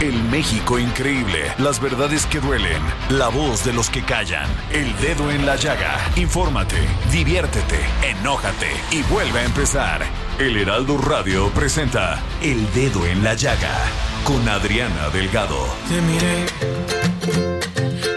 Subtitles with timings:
[0.00, 5.30] El México increíble, las verdades que duelen, la voz de los que callan, el dedo
[5.30, 5.98] en la llaga.
[6.16, 6.76] Infórmate,
[7.10, 10.02] diviértete, enójate y vuelve a empezar.
[10.38, 13.74] El Heraldo Radio presenta El Dedo en la Llaga
[14.22, 15.66] con Adriana Delgado.
[15.88, 16.44] Te miré,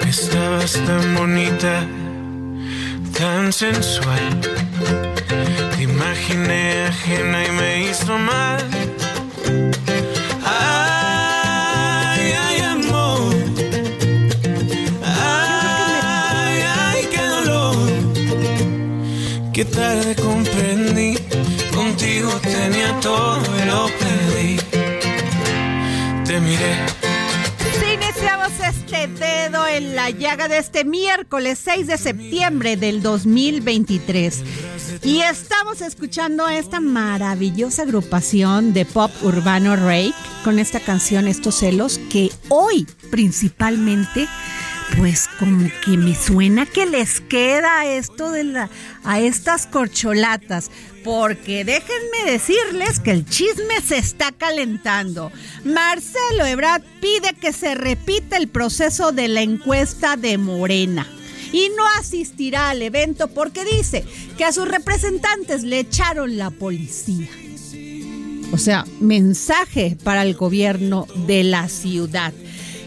[0.06, 1.88] estabas tan bonita,
[3.18, 4.42] tan sensual.
[5.76, 8.60] Te imaginé ajena y me hizo mal.
[19.60, 21.18] Qué tarde comprendí.
[21.76, 24.58] Contigo tenía todo y lo perdí.
[26.26, 26.78] Te miré.
[27.78, 34.44] Sí, iniciamos este dedo en la llaga de este miércoles 6 de septiembre del 2023.
[35.04, 40.14] Y estamos escuchando esta maravillosa agrupación de pop urbano Rake
[40.46, 44.26] con esta canción Estos celos que hoy principalmente
[44.98, 48.70] pues como que me suena que les queda esto de la
[49.04, 50.72] a estas corcholatas
[51.04, 55.32] porque déjenme decirles que el chisme se está calentando.
[55.64, 61.08] Marcelo Ebrard pide que se repita el proceso de la encuesta de Morena
[61.52, 64.06] y no asistirá al evento porque dice
[64.38, 67.30] que a sus representantes le echaron la policía.
[68.52, 72.34] O sea, mensaje para el gobierno de la ciudad.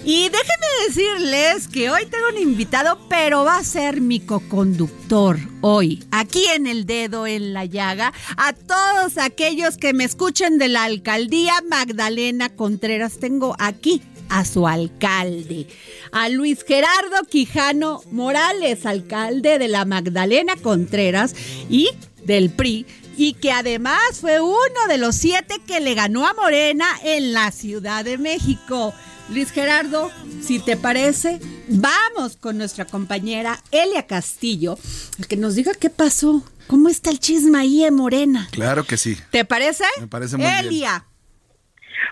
[0.04, 6.04] Y déjenme decirles que hoy tengo un invitado, pero va a ser mi coconductor hoy,
[6.10, 10.82] aquí en el dedo en la llaga, a todos aquellos que me escuchen de la
[10.82, 13.20] alcaldía Magdalena Contreras.
[13.20, 15.68] Tengo aquí a su alcalde,
[16.10, 21.36] a Luis Gerardo Quijano Morales, alcalde de la Magdalena Contreras
[21.70, 21.90] y
[22.24, 22.86] del PRI,
[23.16, 27.52] y que además fue uno de los siete que le ganó a Morena en la
[27.52, 28.92] Ciudad de México.
[29.32, 30.10] Luis Gerardo,
[30.42, 31.38] si te parece,
[31.68, 34.76] vamos con nuestra compañera Elia Castillo,
[35.26, 38.48] que nos diga qué pasó, cómo está el chisme ahí en Morena.
[38.50, 39.16] Claro que sí.
[39.30, 39.84] ¿Te parece?
[40.00, 40.66] Me parece muy bien.
[40.66, 41.04] Elia.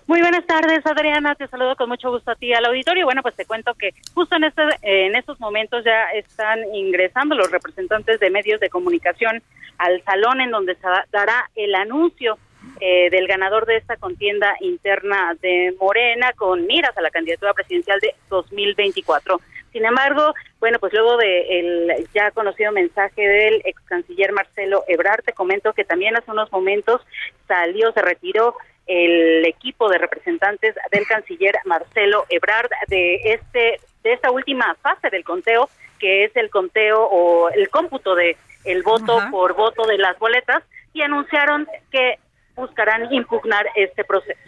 [0.07, 1.35] Muy buenas tardes, Adriana.
[1.35, 3.05] Te saludo con mucho gusto a ti al auditorio.
[3.05, 7.51] Bueno, pues te cuento que justo en este, en estos momentos ya están ingresando los
[7.51, 9.43] representantes de medios de comunicación
[9.77, 12.39] al salón en donde se dará el anuncio
[12.81, 18.01] eh, del ganador de esta contienda interna de Morena con miras a la candidatura presidencial
[18.01, 19.41] de 2024.
[19.73, 25.23] Sin embargo, bueno, pues luego del el ya conocido mensaje del ex canciller Marcelo Ebrard,
[25.23, 27.03] te comento que también hace unos momentos
[27.47, 28.57] salió, se retiró
[28.87, 35.23] el equipo de representantes del canciller Marcelo Ebrard de este de esta última fase del
[35.23, 35.69] conteo,
[35.99, 40.65] que es el conteo o el cómputo de el voto por voto de las boletas
[40.93, 42.19] y anunciaron que
[42.55, 44.41] buscarán impugnar este proceso.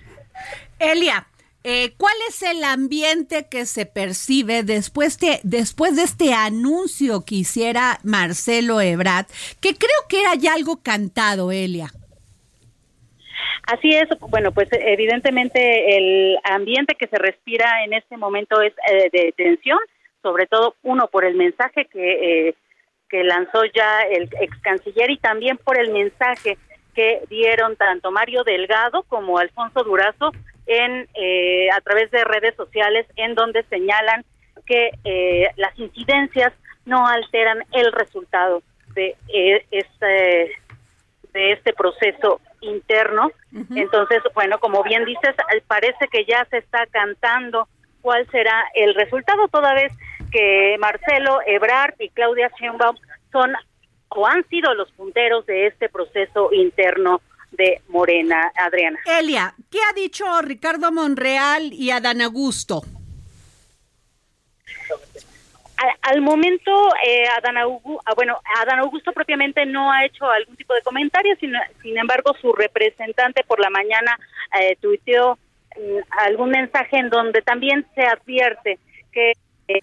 [0.78, 1.26] Elia,
[1.64, 7.36] eh, ¿cuál es el ambiente que se percibe después de, después de este anuncio que
[7.36, 9.26] hiciera Marcelo Ebrard?
[9.60, 11.88] Que creo que era ya algo cantado, Elia.
[13.64, 19.08] Así es, bueno, pues evidentemente el ambiente que se respira en este momento es eh,
[19.12, 19.78] de tensión,
[20.20, 22.54] sobre todo uno por el mensaje que, eh,
[23.08, 26.58] que lanzó ya el ex canciller y también por el mensaje
[26.94, 30.32] que dieron tanto Mario Delgado como Alfonso Durazo
[30.66, 34.24] en eh, a través de redes sociales en donde señalan
[34.66, 36.52] que eh, las incidencias
[36.84, 38.62] no alteran el resultado
[38.94, 40.52] de eh, este
[41.32, 43.32] de este proceso interno.
[43.74, 47.68] Entonces, bueno, como bien dices, eh, parece que ya se está cantando
[48.02, 49.92] cuál será el resultado, toda vez
[50.30, 52.96] que Marcelo Ebrard y Claudia Sheinbaum
[53.30, 53.52] son
[54.14, 57.20] o han sido los punteros de este proceso interno
[57.52, 58.98] de Morena, Adriana.
[59.04, 62.82] Elia, ¿qué ha dicho Ricardo Monreal y Adán Augusto?
[66.02, 66.70] Al, momento,
[67.04, 71.34] eh, Adán, Augusto, ah, bueno, Adán Augusto propiamente no ha hecho algún tipo de comentario,
[71.40, 74.16] sin, sin embargo, su representante por la mañana
[74.60, 75.38] eh, tuiteó
[75.76, 78.78] mm, algún mensaje en donde también se advierte
[79.10, 79.32] que
[79.66, 79.80] eh,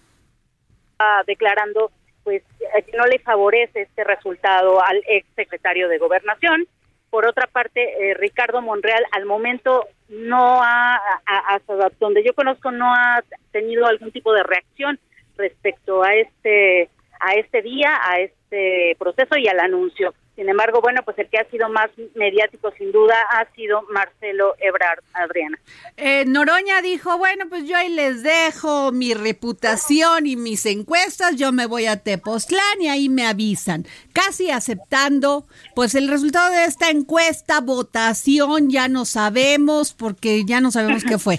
[0.92, 1.90] está declarando
[2.24, 6.66] pues eh, no le favorece este resultado al ex secretario de Gobernación.
[7.10, 13.24] Por otra parte, Ricardo Monreal al momento no ha, hasta donde yo conozco, no ha
[13.50, 14.98] tenido algún tipo de reacción
[15.36, 16.88] respecto a este
[17.20, 20.14] a este día, a este proceso y al anuncio.
[20.40, 24.54] Sin embargo, bueno, pues el que ha sido más mediático sin duda ha sido Marcelo
[24.58, 25.58] Ebrard, Adriana.
[25.98, 31.52] Eh, Noroña dijo, bueno, pues yo ahí les dejo mi reputación y mis encuestas, yo
[31.52, 33.84] me voy a Tepoztlán y ahí me avisan.
[34.14, 35.44] Casi aceptando,
[35.74, 41.18] pues el resultado de esta encuesta, votación, ya no sabemos porque ya no sabemos qué
[41.18, 41.38] fue.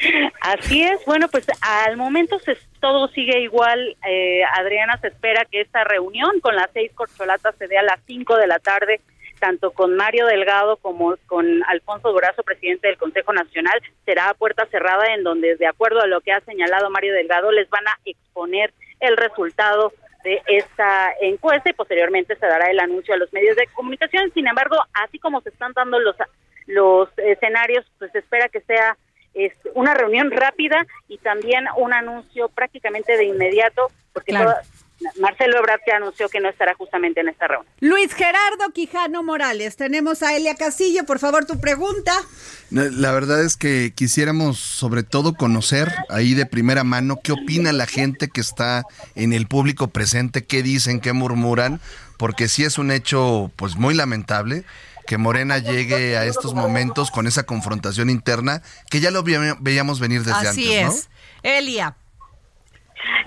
[0.40, 3.96] Así es, bueno, pues al momento se, todo sigue igual.
[4.06, 8.00] Eh, Adriana se espera que esta reunión con las seis corcholatas se dé a las
[8.06, 9.00] cinco de la tarde,
[9.38, 13.80] tanto con Mario Delgado como con Alfonso Durazo, presidente del Consejo Nacional.
[14.04, 17.52] Será a puerta cerrada en donde, de acuerdo a lo que ha señalado Mario Delgado,
[17.52, 19.92] les van a exponer el resultado
[20.24, 24.32] de esta encuesta y posteriormente se dará el anuncio a los medios de comunicación.
[24.34, 26.16] Sin embargo, así como se están dando los
[26.68, 28.96] los escenarios, pues se espera que sea
[29.34, 34.32] es una reunión rápida y también un anuncio prácticamente de inmediato, porque
[35.20, 37.72] Marcelo Ebrard ya anunció que no estará justamente en esta reunión.
[37.80, 42.12] Luis Gerardo Quijano Morales, tenemos a Elia Casillo, por favor, tu pregunta.
[42.70, 47.86] La verdad es que quisiéramos sobre todo conocer ahí de primera mano qué opina la
[47.86, 48.84] gente que está
[49.14, 51.80] en el público presente, qué dicen, qué murmuran,
[52.16, 54.64] porque sí es un hecho pues muy lamentable
[55.08, 58.60] que Morena llegue a estos momentos con esa confrontación interna
[58.90, 60.50] que ya lo veíamos venir desde antes.
[60.50, 61.08] Así es.
[61.42, 61.96] Elia.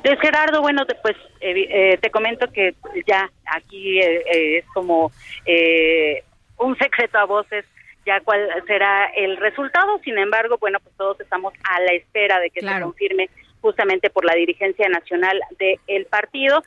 [0.04, 2.76] Luis Gerardo, bueno, pues eh, te comento que
[3.08, 5.12] ya aquí eh, es como
[5.46, 6.24] eh,
[6.60, 7.66] un secreto a voces
[8.06, 10.00] ya cuál será el resultado.
[10.04, 13.30] Sin embargo, bueno, pues todos estamos a la espera de que se confirme
[13.60, 16.62] justamente por la dirigencia nacional del partido.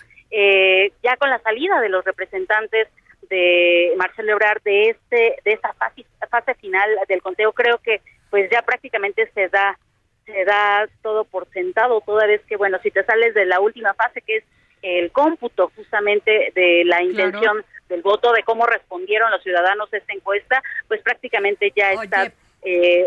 [1.03, 2.89] ya con la salida de los representantes
[3.35, 8.01] de Marcelo Ebrard de este de esta fase, fase final del conteo creo que
[8.31, 9.77] pues ya prácticamente se da
[10.25, 13.93] se da todo por sentado toda vez que bueno si te sales de la última
[13.95, 14.45] fase que es
[14.83, 20.13] el cómputo justamente de la intención del voto de cómo respondieron los ciudadanos a esta
[20.13, 22.33] encuesta pues prácticamente ya está
[22.65, 23.07] eh,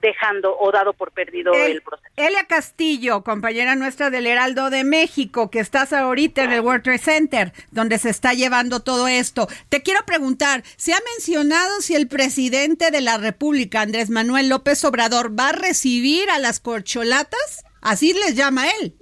[0.00, 2.08] dejando o dado por perdido el, proceso.
[2.16, 6.98] Elia Castillo, compañera nuestra del Heraldo de México, que estás ahorita en el World Trade
[6.98, 9.48] Center, donde se está llevando todo esto.
[9.68, 14.84] Te quiero preguntar, ¿se ha mencionado si el presidente de la República, Andrés Manuel López
[14.84, 17.64] Obrador, va a recibir a las corcholatas?
[17.80, 18.94] Así les llama él.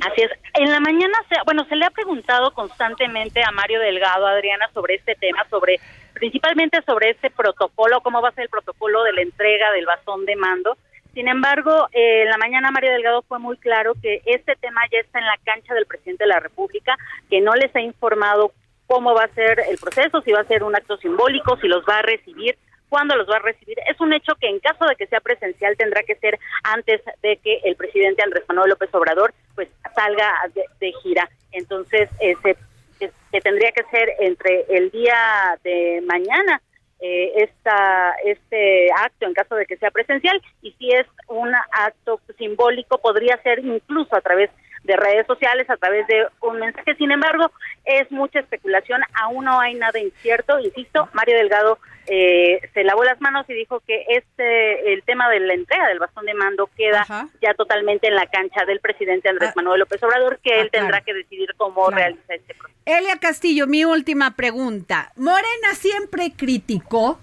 [0.00, 0.30] Así es.
[0.54, 5.14] En la mañana, bueno, se le ha preguntado constantemente a Mario Delgado, Adriana, sobre este
[5.16, 5.80] tema, sobre
[6.18, 10.24] principalmente sobre este protocolo, cómo va a ser el protocolo de la entrega del bastón
[10.24, 10.76] de mando.
[11.12, 14.98] Sin embargo, eh, en la mañana María Delgado fue muy claro que este tema ya
[15.00, 16.96] está en la cancha del presidente de la República,
[17.30, 18.52] que no les ha informado
[18.86, 21.84] cómo va a ser el proceso, si va a ser un acto simbólico, si los
[21.84, 22.56] va a recibir,
[22.88, 23.78] cuándo los va a recibir.
[23.90, 27.36] Es un hecho que en caso de que sea presencial tendrá que ser antes de
[27.38, 30.32] que el presidente Andrés Manuel López Obrador pues salga
[30.80, 31.28] de, gira.
[31.52, 32.56] Entonces, eh, se
[32.98, 33.10] que,
[33.40, 36.60] tendría que ser entre el día de mañana
[37.00, 42.20] eh, esta, este acto en caso de que sea presencial y si es un acto
[42.38, 46.94] simbólico podría ser incluso a través de redes sociales, a través de un mensaje.
[46.96, 47.50] Sin embargo,
[47.84, 50.60] es mucha especulación, aún no hay nada incierto.
[50.60, 51.78] Insisto, Mario Delgado
[52.08, 55.98] eh, se lavó las manos y dijo que este el tema de la entrega del
[55.98, 57.04] bastón de mando queda
[57.42, 59.54] ya totalmente en la cancha del presidente Andrés ah.
[59.56, 62.78] Manuel López Obrador, que ah, él tendrá que decidir cómo realiza este proceso.
[62.84, 65.10] Elia Castillo, mi última pregunta.
[65.16, 67.18] Morena siempre criticó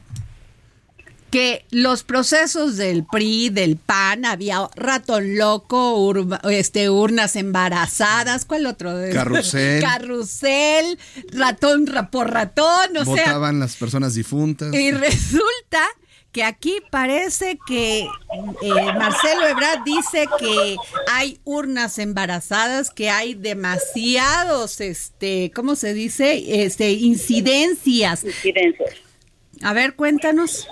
[1.33, 6.13] que los procesos del PRI, del PAN, había ratón loco,
[6.43, 8.93] este, urnas embarazadas, ¿cuál otro?
[9.11, 9.81] Carrusel.
[9.81, 10.99] Carrusel,
[11.31, 13.25] ratón por ratón, o sea.
[13.25, 14.71] Votaban las personas difuntas.
[14.75, 15.81] Y resulta
[16.31, 18.07] que aquí parece que eh,
[18.95, 20.77] Marcelo Ebrard dice que
[21.11, 26.63] hay urnas embarazadas, que hay demasiados, este, ¿cómo se dice?
[26.63, 28.23] Este, incidencias.
[28.23, 28.91] Incidencias.
[29.63, 30.67] A ver, cuéntanos.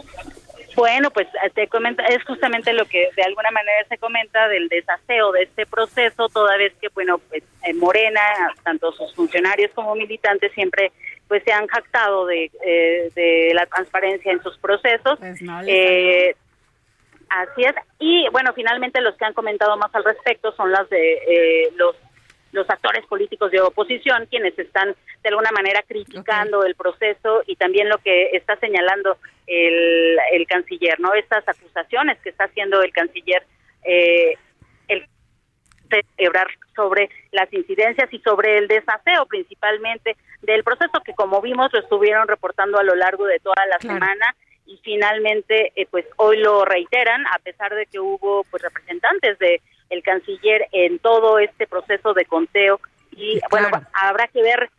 [0.81, 4.67] Bueno, pues eh, te comenta, es justamente lo que de alguna manera se comenta del
[4.67, 8.19] desaseo de este proceso, toda vez que, bueno, pues en Morena,
[8.63, 10.91] tanto sus funcionarios como militantes siempre
[11.27, 15.19] pues se han jactado de, eh, de la transparencia en sus procesos.
[15.19, 16.35] Pues eh,
[17.29, 17.75] así es.
[17.99, 21.95] Y bueno, finalmente los que han comentado más al respecto son las de eh, los
[22.51, 27.89] los actores políticos de oposición quienes están de alguna manera criticando el proceso y también
[27.89, 29.17] lo que está señalando
[29.47, 31.13] el, el canciller, ¿no?
[31.13, 33.43] Estas acusaciones que está haciendo el canciller
[33.83, 34.37] eh,
[34.87, 35.05] el
[35.89, 41.79] celebrar sobre las incidencias y sobre el desaseo principalmente del proceso que como vimos lo
[41.79, 46.63] estuvieron reportando a lo largo de toda la semana y finalmente eh, pues hoy lo
[46.63, 52.13] reiteran a pesar de que hubo pues representantes de el canciller en todo este proceso
[52.13, 52.79] de conteo
[53.11, 54.69] y bueno habrá que ver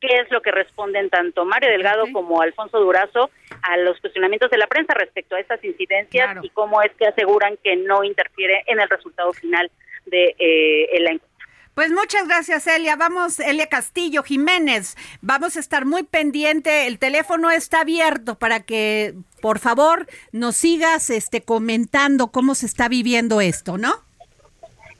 [0.00, 3.30] qué es lo que responden tanto Mario Delgado como Alfonso Durazo
[3.62, 6.40] a los cuestionamientos de la prensa respecto a estas incidencias Claro.
[6.44, 9.70] y cómo es que aseguran que no interfiere en el resultado final
[10.06, 11.28] de eh, la encuesta.
[11.74, 12.96] Pues muchas gracias, Elia.
[12.96, 14.94] Vamos, Elia Castillo Jiménez.
[15.22, 16.86] Vamos a estar muy pendiente.
[16.86, 22.88] El teléfono está abierto para que, por favor, nos sigas este, comentando cómo se está
[22.88, 23.94] viviendo esto, ¿no?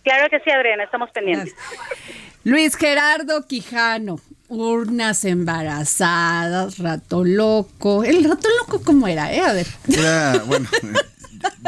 [0.02, 1.54] Claro que sí, Adriana, estamos pendientes.
[2.44, 4.18] Luis Gerardo Quijano,
[4.49, 8.02] urnas embarazadas, rato loco.
[8.02, 9.32] El rato loco, ¿cómo era?
[9.32, 9.40] Eh?
[9.40, 9.66] A ver.
[9.88, 10.68] Era, bueno,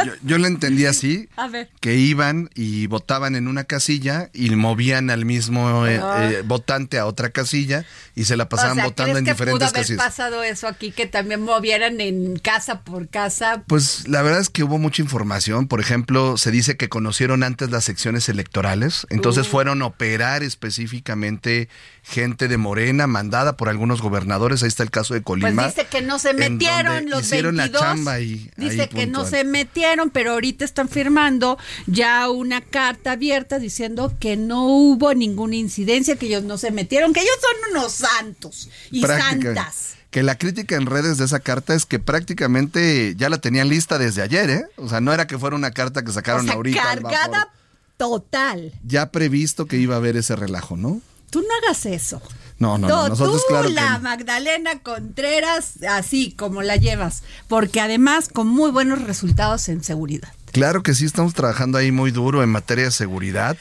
[0.05, 1.69] yo, yo lo entendí así, A ver.
[1.81, 7.07] que iban y votaban en una casilla y movían al mismo eh, eh, votante a
[7.07, 9.81] otra casilla y se la pasaban O sea, votando ¿crees en que diferentes pudo haber
[9.83, 10.05] casillas.
[10.05, 13.63] pasado eso aquí, que también movieran en casa por casa?
[13.67, 15.67] Pues la verdad es que hubo mucha información.
[15.69, 19.51] Por ejemplo, se dice que conocieron antes las secciones electorales, entonces Uh.
[19.51, 21.69] fueron a operar específicamente
[22.03, 24.63] gente de Morena mandada por algunos gobernadores.
[24.63, 25.51] Ahí está el caso de Colima.
[25.51, 27.81] Pues dice que no se metieron los hicieron 22.
[27.81, 29.64] la chamba ahí, dice ahí que no se metieron,
[30.13, 36.27] pero ahorita están firmando ya una carta abierta diciendo que no hubo ninguna incidencia, que
[36.27, 39.95] ellos no se metieron, que ellos son unos santos y Práctica- santas.
[40.11, 43.99] Que la crítica en redes de esa carta es que prácticamente ya la tenían lista
[43.99, 44.65] desde ayer, ¿eh?
[44.77, 46.81] O sea, no era que fuera una carta que O sacaron sea, ahorita.
[46.83, 47.51] cargada
[47.97, 48.73] total.
[48.87, 51.01] Ya previsto que iba a haber ese relajo, ¿no?
[51.31, 52.23] Tú no hagas eso.
[52.59, 53.99] No, no, no, No, nosotros tú, claro la.
[53.99, 60.33] Magdalena Contreras, así como la llevas, porque además con muy buenos resultados en seguridad.
[60.53, 63.57] Claro que sí, estamos trabajando ahí muy duro en materia de seguridad.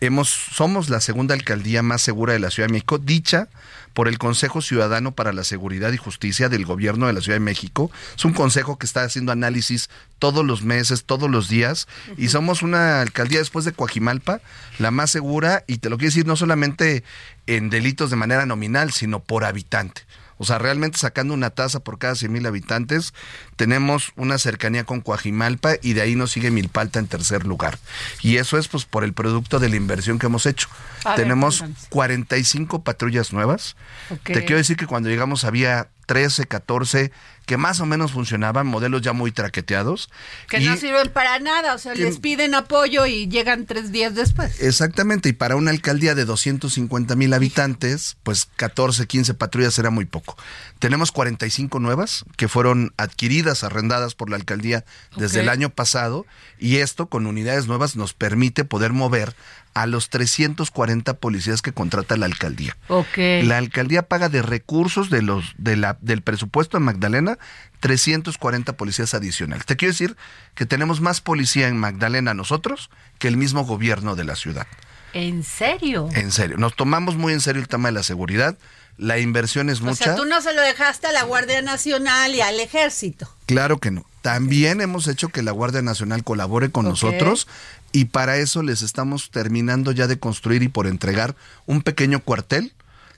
[0.00, 3.48] Hemos, somos la segunda alcaldía más segura de la Ciudad de México, dicha
[3.94, 7.44] por el Consejo Ciudadano para la Seguridad y Justicia del Gobierno de la Ciudad de
[7.44, 7.90] México.
[8.16, 12.62] Es un consejo que está haciendo análisis todos los meses, todos los días, y somos
[12.62, 14.40] una alcaldía después de Coajimalpa,
[14.78, 17.04] la más segura, y te lo quiero decir no solamente
[17.46, 20.02] en delitos de manera nominal, sino por habitante.
[20.42, 23.14] O sea, realmente sacando una tasa por cada 100 mil habitantes,
[23.54, 27.78] tenemos una cercanía con Coajimalpa y de ahí nos sigue Milpalta en tercer lugar.
[28.22, 30.66] Y eso es pues por el producto de la inversión que hemos hecho.
[31.04, 31.86] A ver, tenemos cuéntanos.
[31.90, 33.76] 45 patrullas nuevas.
[34.24, 37.12] Te quiero decir que cuando llegamos había 13, 14
[37.52, 40.08] que más o menos funcionaban, modelos ya muy traqueteados.
[40.48, 43.92] Que Y- no sirven para nada, o sea, que- les piden apoyo y llegan tres
[43.92, 44.58] días después.
[44.62, 50.06] Exactamente, y para una alcaldía de 250 mil habitantes, pues 14, 15 patrullas era muy
[50.06, 50.34] poco.
[50.78, 54.86] Tenemos 45 nuevas que fueron adquiridas, arrendadas por la alcaldía
[55.18, 56.24] desde el año pasado,
[56.58, 59.34] y esto con unidades nuevas nos permite poder mover
[59.74, 62.76] a los 340 policías que contrata la alcaldía.
[62.88, 63.16] Ok.
[63.44, 67.38] La alcaldía paga de recursos de los de la, del presupuesto de Magdalena
[67.80, 69.66] 340 policías adicionales.
[69.66, 70.16] Te quiero decir
[70.54, 74.66] que tenemos más policía en Magdalena nosotros que el mismo gobierno de la ciudad.
[75.12, 76.08] ¿En serio?
[76.14, 78.56] En serio, nos tomamos muy en serio el tema de la seguridad.
[78.98, 80.04] La inversión es O mucha.
[80.04, 83.28] sea, tú no se lo dejaste a la Guardia Nacional y al Ejército.
[83.46, 84.06] Claro que no.
[84.22, 87.48] También hemos hecho que la Guardia Nacional colabore con nosotros
[87.90, 91.34] y para eso les estamos terminando ya de construir y por entregar
[91.66, 92.72] un pequeño cuartel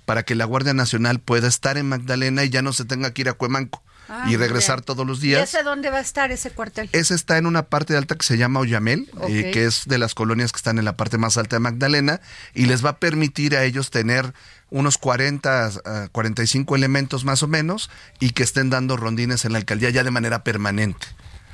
[0.06, 3.22] para que la Guardia Nacional pueda estar en Magdalena y ya no se tenga que
[3.22, 4.84] ir a Cuemanco Ah, y regresar bien.
[4.84, 5.48] todos los ¿Y días.
[5.54, 6.88] ese dónde va a estar ese cuartel?
[6.92, 10.14] Ese está en una parte alta que se llama Oyamel, eh, que es de las
[10.14, 12.20] colonias que están en la parte más alta de Magdalena,
[12.54, 14.34] y les va a permitir a ellos tener
[14.70, 19.58] unos 40, a 45 elementos más o menos, y que estén dando rondines en la
[19.58, 21.06] alcaldía ya de manera permanente.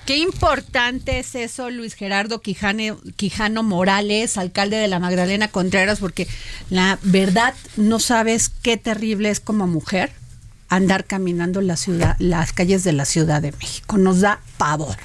[0.07, 6.26] Qué importante es eso, Luis Gerardo Quijane- Quijano Morales, alcalde de la Magdalena Contreras, porque
[6.71, 10.11] la verdad no sabes qué terrible es como mujer
[10.71, 13.99] andar caminando la ciudad, las calles de la Ciudad de México.
[13.99, 14.97] Nos da pavor.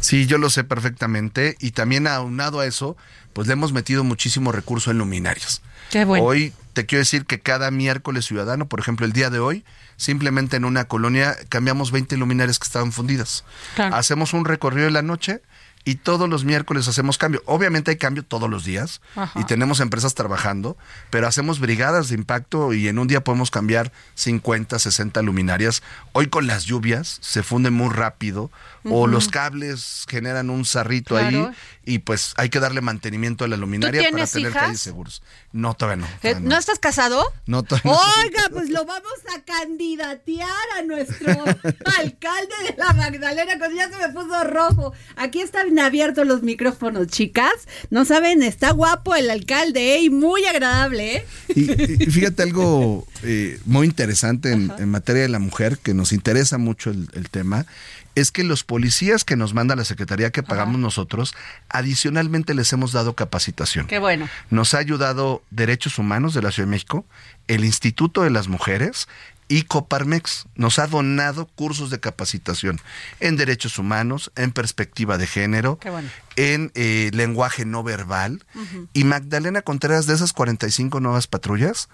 [0.00, 2.96] Sí, yo lo sé perfectamente y también aunado a eso,
[3.32, 5.62] pues le hemos metido muchísimo recurso en luminarias.
[5.90, 6.24] Qué bueno.
[6.24, 9.64] Hoy te quiero decir que cada miércoles ciudadano, por ejemplo, el día de hoy,
[9.96, 13.44] simplemente en una colonia cambiamos 20 luminarias que estaban fundidas.
[13.76, 13.94] Claro.
[13.94, 15.42] Hacemos un recorrido en la noche
[15.84, 17.42] y todos los miércoles hacemos cambio.
[17.46, 19.38] Obviamente hay cambio todos los días Ajá.
[19.38, 20.76] y tenemos empresas trabajando,
[21.10, 25.82] pero hacemos brigadas de impacto y en un día podemos cambiar 50, 60 luminarias.
[26.12, 28.50] Hoy con las lluvias se funden muy rápido
[28.84, 31.48] o los cables generan un zarrito Claro.
[31.48, 31.54] ahí
[31.86, 34.62] y pues hay que darle mantenimiento a la luminaria para tener hijas?
[34.62, 35.22] calles seguros.
[35.52, 36.06] No, todavía no.
[36.22, 37.24] Eh, todavía ¿No estás casado?
[37.46, 37.98] No, todavía no.
[38.22, 40.48] Oiga, pues lo vamos a candidatear
[40.78, 41.30] a nuestro
[41.98, 44.92] alcalde de la Magdalena, cuando ya se me puso rojo.
[45.16, 45.40] Aquí
[45.74, 47.52] están abiertos los micrófonos, chicas.
[47.90, 50.02] No saben, está guapo el alcalde, ¿eh?
[50.02, 51.26] Y muy agradable, ¿eh?
[51.54, 56.12] Y, y fíjate algo eh, muy interesante en, en materia de la mujer, que nos
[56.12, 57.66] interesa mucho el, el tema,
[58.14, 61.34] es que los policías que nos manda la Secretaría que pagamos nosotros,
[61.68, 63.88] adicionalmente les hemos dado capacitación.
[63.88, 64.28] Qué bueno.
[64.50, 67.04] Nos ha ayudado Derechos Humanos de la Ciudad de México,
[67.48, 69.08] el Instituto de las Mujeres
[69.48, 70.46] y Coparmex.
[70.56, 72.80] Nos ha donado cursos de capacitación
[73.20, 76.08] en derechos humanos, en perspectiva de género, bueno.
[76.36, 78.44] en eh, lenguaje no verbal.
[78.92, 81.88] Y Magdalena Contreras, de esas 45 nuevas patrullas,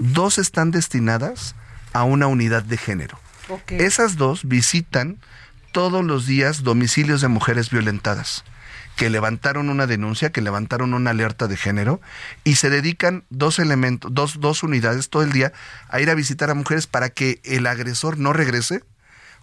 [0.00, 1.54] dos están destinadas
[1.92, 3.18] a una unidad de género.
[3.68, 5.18] Esas dos visitan
[5.72, 8.44] todos los días domicilios de mujeres violentadas
[8.96, 12.00] que levantaron una denuncia, que levantaron una alerta de género
[12.44, 15.52] y se dedican dos elementos, dos, dos unidades todo el día
[15.88, 18.82] a ir a visitar a mujeres para que el agresor no regrese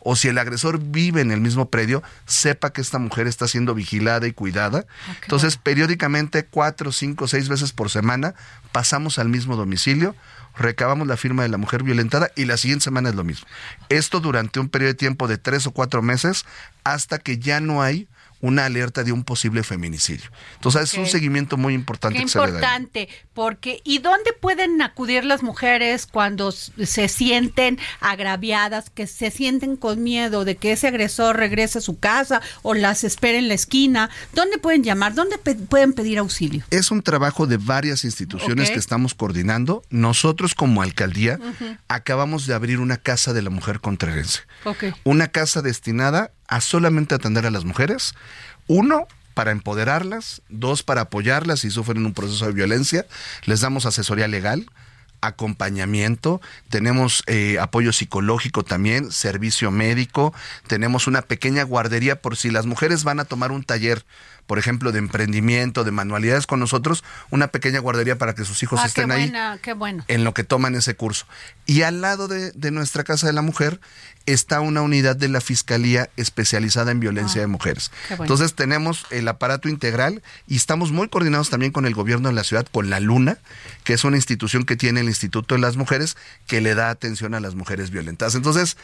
[0.05, 3.73] o si el agresor vive en el mismo predio, sepa que esta mujer está siendo
[3.73, 4.85] vigilada y cuidada.
[5.21, 8.35] Entonces, periódicamente, cuatro, cinco, seis veces por semana,
[8.73, 10.13] pasamos al mismo domicilio,
[10.57, 13.47] recabamos la firma de la mujer violentada y la siguiente semana es lo mismo.
[13.87, 16.45] Esto durante un periodo de tiempo de tres o cuatro meses
[16.83, 18.09] hasta que ya no hay
[18.43, 20.29] una alerta de un posible feminicidio.
[20.55, 22.49] Entonces, es un seguimiento muy importante Qué que se le da.
[22.51, 29.77] importante, porque ¿y dónde pueden acudir las mujeres cuando se sienten agraviadas, que se sienten
[29.77, 33.53] con miedo de que ese agresor regrese a su casa o las espere en la
[33.53, 34.09] esquina?
[34.33, 35.13] ¿Dónde pueden llamar?
[35.13, 36.65] ¿Dónde pe- pueden pedir auxilio?
[36.69, 39.83] Es un trabajo de varias instituciones que estamos coordinando.
[39.89, 41.39] Nosotros como alcaldía
[41.87, 44.41] acabamos de abrir una casa de la mujer contrerense.
[45.05, 48.13] Una casa destinada a solamente atender a las mujeres.
[48.67, 50.41] Uno, para empoderarlas.
[50.49, 53.05] Dos, para apoyarlas si sufren un proceso de violencia.
[53.45, 54.65] Les damos asesoría legal
[55.23, 60.33] acompañamiento, tenemos eh, apoyo psicológico también, servicio médico,
[60.67, 64.05] tenemos una pequeña guardería por si las mujeres van a tomar un taller,
[64.47, 68.79] por ejemplo, de emprendimiento, de manualidades con nosotros, una pequeña guardería para que sus hijos
[68.79, 70.03] Ah, qué estén ahí buena, qué bueno.
[70.07, 71.25] en lo que toman ese curso.
[71.65, 73.79] Y al lado de, de nuestra Casa de la Mujer
[74.25, 77.91] está una unidad de la Fiscalía especializada en violencia de mujeres.
[77.93, 78.33] Ah, qué bueno.
[78.33, 82.43] Entonces tenemos el aparato integral y estamos muy coordinados también con el gobierno de la
[82.43, 83.37] ciudad, con la Luna,
[83.83, 86.15] que es una institución que tiene el Instituto de las Mujeres,
[86.47, 88.35] que le da atención a las mujeres violentadas.
[88.35, 88.77] Entonces,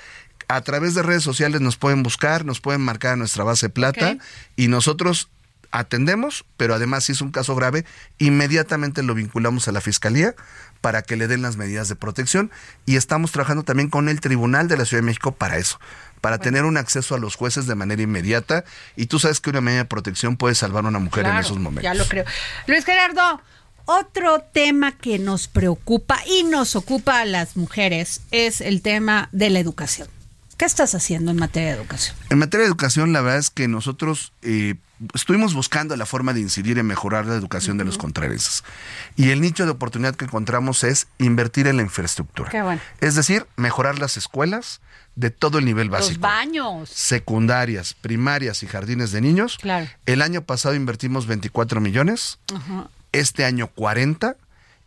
[0.48, 4.17] a través de redes sociales nos pueden buscar, nos pueden marcar a nuestra base plata
[4.56, 5.30] y nosotros
[5.72, 7.86] atendemos, pero además si es un caso grave,
[8.18, 10.36] inmediatamente lo vinculamos a la fiscalía
[10.82, 12.52] para que le den las medidas de protección
[12.86, 15.80] y estamos trabajando también con el Tribunal de la Ciudad de México para eso,
[16.22, 18.64] para tener un acceso a los jueces de manera inmediata
[18.96, 21.58] y tú sabes que una medida de protección puede salvar a una mujer en esos
[21.58, 21.84] momentos.
[21.84, 22.26] Ya lo creo.
[22.68, 23.42] Luis Gerardo,
[23.86, 29.50] otro tema que nos preocupa y nos ocupa a las mujeres es el tema de
[29.50, 30.08] la educación.
[30.60, 32.17] ¿Qué estás haciendo en materia de educación?
[32.30, 34.76] En materia de educación, la verdad es que nosotros eh,
[35.13, 38.65] estuvimos buscando la forma de incidir en mejorar la educación de los contrarenses.
[39.15, 42.50] Y el nicho de oportunidad que encontramos es invertir en la infraestructura.
[42.52, 42.82] Qué bueno.
[43.00, 44.82] Es decir, mejorar las escuelas
[45.15, 46.15] de todo el nivel básico.
[46.15, 46.89] Los baños.
[46.89, 49.60] secundarias, primarias y jardines de niños.
[49.62, 49.88] Claro.
[50.06, 52.38] El año pasado invertimos 24 millones,
[53.13, 54.36] este año 40,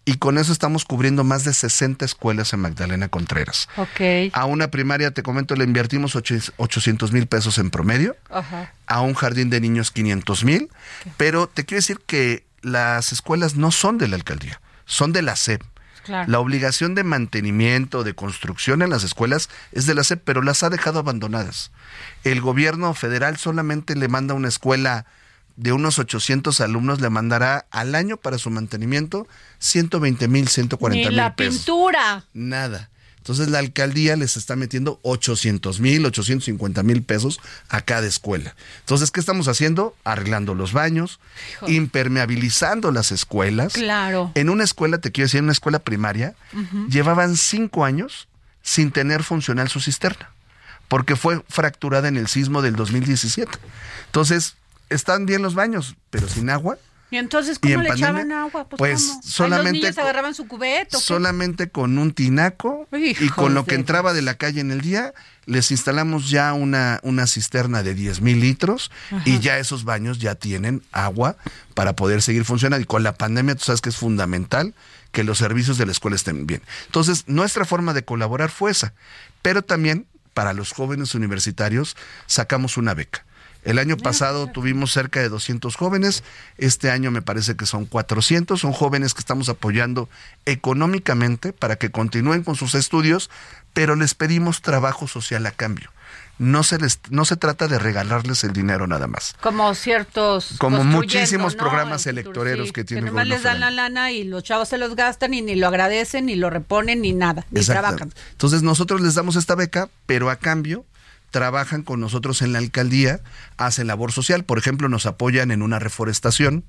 [0.05, 3.69] y con eso estamos cubriendo más de 60 escuelas en Magdalena Contreras.
[3.77, 4.33] Ok.
[4.33, 8.73] A una primaria, te comento, le invertimos ocho- 800 mil pesos en promedio, Ajá.
[8.87, 10.69] a un jardín de niños 500 mil,
[11.17, 15.37] pero te quiero decir que las escuelas no son de la alcaldía, son de la
[15.37, 15.63] SEP.
[16.05, 16.29] Claro.
[16.33, 20.65] La obligación de mantenimiento, de construcción en las escuelas es de la SEP, pero las
[20.65, 21.71] ha dejado abandonadas.
[22.25, 25.07] El gobierno federal solamente le manda una escuela
[25.57, 29.27] de unos 800 alumnos, le mandará al año para su mantenimiento
[29.59, 31.57] 120 mil, 140 Ni mil la pesos.
[31.59, 32.25] pintura.
[32.35, 32.89] Nada.
[33.19, 37.39] Entonces la alcaldía les está metiendo 800 mil, 850 mil pesos
[37.69, 38.57] a cada escuela.
[38.81, 39.95] Entonces, ¿qué estamos haciendo?
[40.03, 41.21] Arreglando los baños,
[41.69, 43.75] impermeabilizando las escuelas.
[43.75, 44.33] Claro.
[44.35, 46.35] En una escuela, te quiero decir, en una escuela primaria,
[46.89, 48.29] llevaban cinco años
[48.63, 50.31] sin tener funcional su cisterna.
[50.89, 53.51] porque fue fracturada en el sismo del 2017.
[54.07, 54.57] Entonces,
[54.93, 56.79] están bien los baños, pero sin agua.
[57.11, 58.69] ¿Y entonces Y cómo en le pandemia, echaban agua?
[58.71, 59.23] Pues, pues, ¿cómo?
[59.23, 60.97] Solamente los niños con- agarraban su cubeta.
[60.97, 61.05] ¿o qué?
[61.07, 65.13] Solamente con un tinaco y con lo que entraba de la calle en el día,
[65.45, 68.91] les instalamos ya una, una cisterna de 10 mil litros
[69.27, 71.37] y ya esos baños ya tienen agua
[71.75, 72.83] para poder seguir funcionando.
[72.83, 74.73] Y con la pandemia, tú sabes que es fundamental
[75.11, 76.63] que los servicios de la escuela estén bien.
[76.87, 78.95] Entonces, nuestra forma de colaborar fue esa.
[79.43, 83.27] Pero también para los jóvenes universitarios sacamos una beca.
[83.65, 86.25] El año pasado tuvimos cerca de 200 jóvenes,
[86.59, 90.09] este año me parece que son 400, son jóvenes que estamos apoyando
[90.47, 93.31] económicamente para que continúen con sus estudios,
[93.73, 95.91] pero les pedimos trabajo social a cambio.
[96.39, 99.37] No se les no se trata de regalarles el dinero nada más.
[99.41, 100.55] Como ciertos.
[100.59, 101.59] Como muchísimos ¿no?
[101.59, 104.79] programas En electoreros que tiene el nomás les dan la lana y los chavos se
[104.79, 107.47] los gastan y ni lo agradecen, ni lo reponen, ni nada.
[107.51, 108.13] Ni trabajan.
[108.33, 110.85] Entonces nosotros les damos esta beca, pero a cambio
[111.33, 113.21] trabajan con nosotros en la alcaldía,
[113.57, 116.65] hacen labor social, por ejemplo, nos apoyan en una reforestación,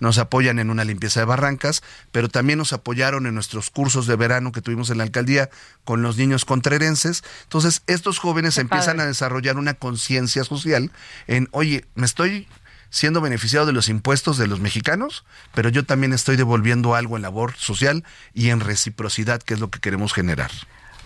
[0.00, 4.16] nos apoyan en una limpieza de barrancas, pero también nos apoyaron en nuestros cursos de
[4.16, 5.50] verano que tuvimos en la alcaldía
[5.84, 7.22] con los niños contrerenses.
[7.44, 9.02] Entonces, estos jóvenes Qué empiezan padre.
[9.02, 10.90] a desarrollar una conciencia social
[11.26, 12.48] en, oye, me estoy
[12.90, 17.22] siendo beneficiado de los impuestos de los mexicanos, pero yo también estoy devolviendo algo en
[17.22, 20.50] labor social y en reciprocidad, que es lo que queremos generar.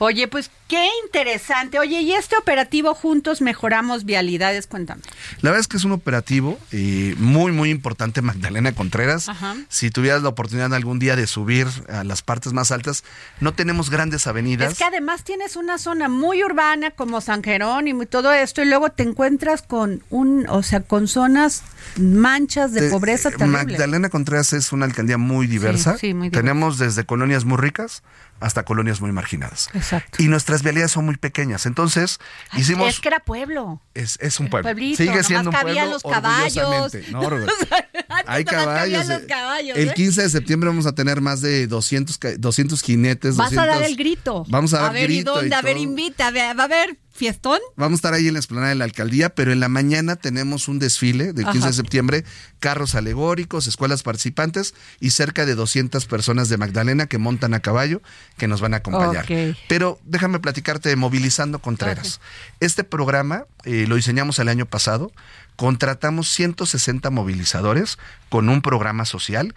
[0.05, 1.79] Oye, pues qué interesante.
[1.79, 5.01] Oye, y este operativo Juntos Mejoramos Vialidades, cuéntame.
[5.43, 9.29] La verdad es que es un operativo eh, muy, muy importante, Magdalena Contreras.
[9.29, 9.55] Ajá.
[9.69, 13.05] Si tuvieras la oportunidad algún día de subir a las partes más altas,
[13.39, 14.73] no tenemos grandes avenidas.
[14.73, 18.65] Es que además tienes una zona muy urbana como San Jerónimo y todo esto, y
[18.65, 21.63] luego te encuentras con un, o sea, con zonas
[21.97, 23.59] manchas de pobreza eh, terrible.
[23.59, 25.97] Magdalena Contreras es una alcaldía muy diversa.
[25.97, 26.43] sí, muy diversa.
[26.43, 28.03] Tenemos desde colonias muy ricas
[28.43, 29.69] hasta colonias muy marginadas.
[29.73, 30.23] Exacto.
[30.23, 31.67] Y nuestras vialidades son muy pequeñas.
[31.67, 32.19] Entonces,
[32.51, 32.89] Ay, hicimos...
[32.89, 33.81] Es que era pueblo.
[33.95, 34.65] Es, es un pueblo.
[34.69, 35.87] pueblito, Sigue siendo un pueblo.
[35.87, 36.93] los caballos.
[37.11, 37.29] No,
[38.27, 39.09] Hay caballos.
[39.09, 39.25] eh.
[39.27, 39.95] caballos, el ¿eh?
[39.95, 43.37] 15 de septiembre vamos a tener más de 200, ca- 200 jinetes.
[43.37, 44.45] Vas a dar 200 el grito.
[44.49, 45.49] Vamos a dar ver, grito ¿y dónde?
[45.49, 46.27] y a ver, invita.
[46.29, 47.61] a ver, ¿Va a haber fiestón?
[47.77, 50.69] Vamos a estar ahí en la explanada de la alcaldía, pero en la mañana tenemos
[50.69, 51.67] un desfile del 15 Ajá.
[51.69, 52.25] de septiembre,
[52.59, 58.03] carros alegóricos, escuelas participantes y cerca de 200 personas de Magdalena que montan a caballo
[58.39, 59.27] que nos van a acompañar.
[59.69, 62.21] Pero déjame platicarte de Movilizando Contreras.
[62.61, 65.13] Este programa eh, lo diseñamos el año pasado,
[65.57, 67.99] contratamos 160 movilizadores
[68.29, 69.55] con un programa social.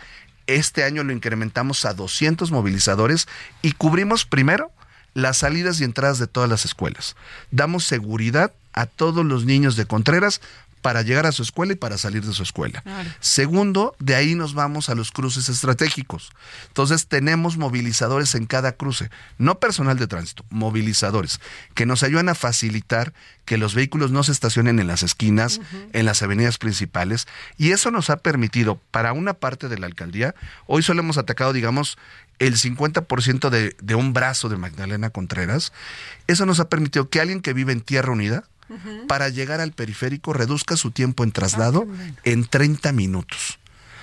[0.47, 3.27] Este año lo incrementamos a 200 movilizadores
[3.61, 4.71] y cubrimos primero
[5.15, 7.15] las salidas y entradas de todas las escuelas.
[7.49, 10.41] Damos seguridad a todos los niños de Contreras
[10.85, 12.83] para llegar a su escuela y para salir de su escuela.
[13.19, 16.29] Segundo, de ahí nos vamos a los cruces estratégicos.
[16.67, 21.41] Entonces tenemos movilizadores en cada cruce, no personal de tránsito, movilizadores,
[21.73, 23.13] que nos ayudan a facilitar
[23.45, 25.59] que los vehículos no se estacionen en las esquinas,
[25.91, 30.35] en las avenidas principales, y eso nos ha permitido, para una parte de la alcaldía,
[30.67, 31.97] hoy solo hemos atacado, digamos,
[32.37, 35.73] el 50% de, de un brazo de Magdalena Contreras,
[36.27, 38.43] eso nos ha permitido que alguien que vive en Tierra Unida,
[39.07, 41.87] para llegar al periférico, reduzca su tiempo en traslado
[42.23, 43.59] en 30 minutos.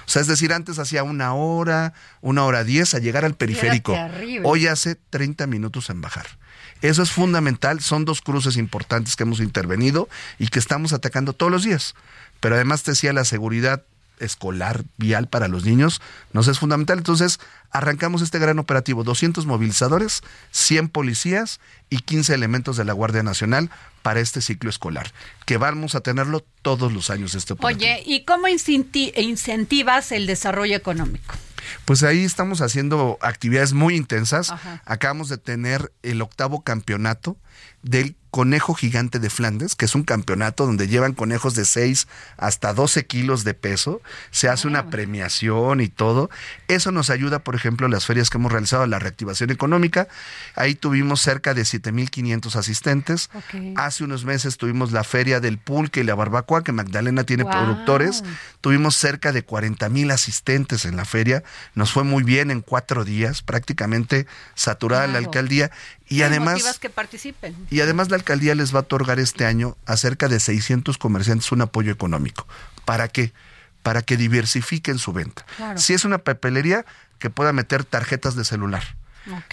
[0.06, 3.96] O sea, es decir, antes hacía una hora, una hora diez a llegar al periférico.
[4.44, 6.26] Hoy hace 30 minutos en bajar.
[6.82, 7.80] Eso es fundamental.
[7.80, 11.94] Son dos cruces importantes que hemos intervenido y que estamos atacando todos los días.
[12.40, 13.84] Pero además te decía la seguridad
[14.22, 16.00] escolar, vial para los niños,
[16.32, 16.98] nos es fundamental.
[16.98, 23.22] Entonces, arrancamos este gran operativo, 200 movilizadores, 100 policías y 15 elementos de la Guardia
[23.22, 23.70] Nacional
[24.02, 25.12] para este ciclo escolar,
[25.46, 27.78] que vamos a tenerlo todos los años este operativo.
[27.90, 31.34] Oye, ¿y cómo incenti- incentivas el desarrollo económico?
[31.84, 34.50] Pues ahí estamos haciendo actividades muy intensas.
[34.50, 34.82] Ajá.
[34.84, 37.36] Acabamos de tener el octavo campeonato
[37.82, 42.72] del conejo gigante de Flandes, que es un campeonato donde llevan conejos de 6 hasta
[42.72, 44.00] 12 kilos de peso.
[44.30, 46.30] Se hace una premiación y todo.
[46.66, 50.08] Eso nos ayuda, por ejemplo, en las ferias que hemos realizado, la reactivación económica.
[50.54, 53.28] Ahí tuvimos cerca de 7.500 asistentes.
[53.76, 58.24] Hace unos meses tuvimos la feria del pulque y la barbacoa, que Magdalena tiene productores.
[58.62, 61.44] Tuvimos cerca de 40 mil asistentes en la feria.
[61.74, 65.70] Nos fue muy bien en cuatro días, prácticamente saturada la alcaldía.
[66.12, 67.54] Y además, que participen.
[67.70, 71.52] y además la alcaldía les va a otorgar este año a cerca de 600 comerciantes
[71.52, 72.46] un apoyo económico.
[72.84, 73.32] ¿Para qué?
[73.82, 75.44] Para que diversifiquen su venta.
[75.56, 75.78] Claro.
[75.78, 76.84] Si es una papelería,
[77.22, 78.82] que pueda meter tarjetas de celular.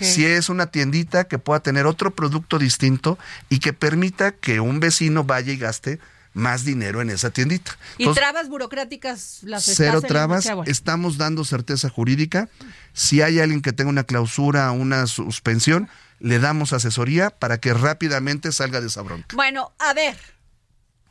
[0.01, 4.79] Si es una tiendita que pueda tener otro producto distinto y que permita que un
[4.79, 5.99] vecino vaya y gaste
[6.33, 7.77] más dinero en esa tiendita.
[7.99, 12.49] ¿Y Entonces, trabas burocráticas las cero trabas, estamos dando certeza jurídica.
[12.93, 15.87] Si hay alguien que tenga una clausura, una suspensión,
[16.19, 19.35] le damos asesoría para que rápidamente salga de esa bronca.
[19.35, 20.17] Bueno, a ver.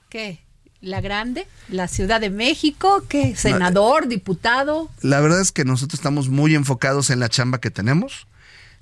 [0.09, 0.41] ¿Qué?
[0.81, 1.47] ¿La Grande?
[1.69, 3.05] ¿La Ciudad de México?
[3.09, 3.35] ¿Qué?
[3.35, 4.07] ¿Senador?
[4.07, 4.91] ¿Diputado?
[5.01, 8.29] La verdad es que nosotros estamos muy enfocados en la chamba que tenemos.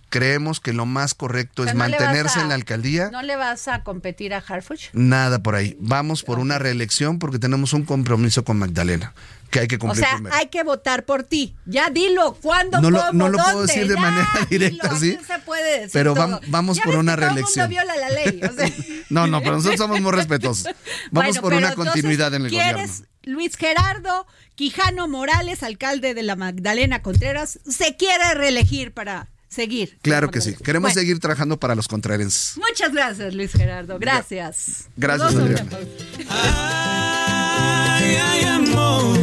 [0.09, 2.55] Creemos que lo más correcto O sea, es ¿no le vas mantenerse a- en la
[2.55, 3.11] alcaldía.
[3.11, 4.91] ¿No le vas a competir a Harfuch?
[4.93, 5.77] Nada por ahí.
[5.81, 9.15] Vamos por una reelección porque tenemos un compromiso con Magdalena
[9.51, 10.35] que hay que O cumplir sea, primero.
[10.35, 11.55] hay que votar por ti.
[11.67, 14.89] Ya dilo, ¿cuándo, No lo- cómo, no lo puedo decir de Ya, manera dilo, directa,
[14.89, 15.19] aquí ¿sí?
[15.27, 16.27] se puede decir Pero todo.
[16.29, 17.71] vam- vamos Ya por ves una que todo el reelección.
[17.71, 18.41] mundo viola la ley.
[18.43, 18.71] o sea.
[19.11, 20.65] No, no, pero nosotros somos muy respetuosos.
[21.13, 23.07] Vamos Bueno, por una entonces, continuidad en el ¿quieres gobierno.
[23.23, 29.99] Luis Gerardo Quijano Morales, alcalde de la Magdalena Contreras, se quiere reelegir para seguir.
[30.03, 30.55] Claro que sí.
[30.63, 32.57] Queremos Bueno, seguir trabajando para los contrarenses.
[32.59, 33.99] Muchas gracias, Luis Gerardo.
[33.99, 34.89] Gracias.
[34.97, 35.71] Gracias, Adriana.
[35.79, 35.89] vemos.
[36.31, 39.19] Ay, ay, amor.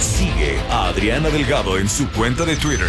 [0.00, 2.88] Sigue a Adriana Delgado en su cuenta de Twitter.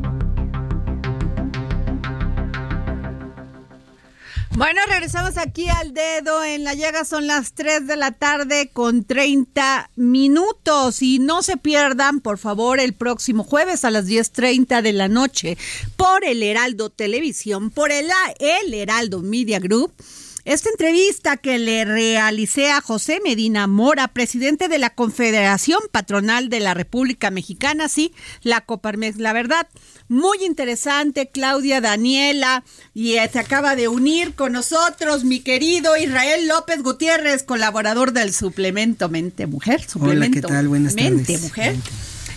[4.57, 7.05] Bueno, regresamos aquí al dedo en la llaga.
[7.05, 11.01] Son las 3 de la tarde con 30 minutos.
[11.01, 15.57] Y no se pierdan, por favor, el próximo jueves a las 10.30 de la noche
[15.95, 18.09] por el Heraldo Televisión, por el,
[18.39, 19.93] el Heraldo Media Group.
[20.43, 26.59] Esta entrevista que le realicé a José Medina Mora, presidente de la Confederación Patronal de
[26.59, 29.67] la República Mexicana, sí, la Coparmex, la verdad,
[30.07, 32.63] muy interesante, Claudia Daniela,
[32.95, 38.33] y eh, se acaba de unir con nosotros mi querido Israel López Gutiérrez, colaborador del
[38.33, 39.87] suplemento Mente Mujer.
[39.87, 40.67] Suplemento ¿qué tal?
[40.67, 41.41] Buenas Mente tardes.
[41.43, 41.75] Mujer.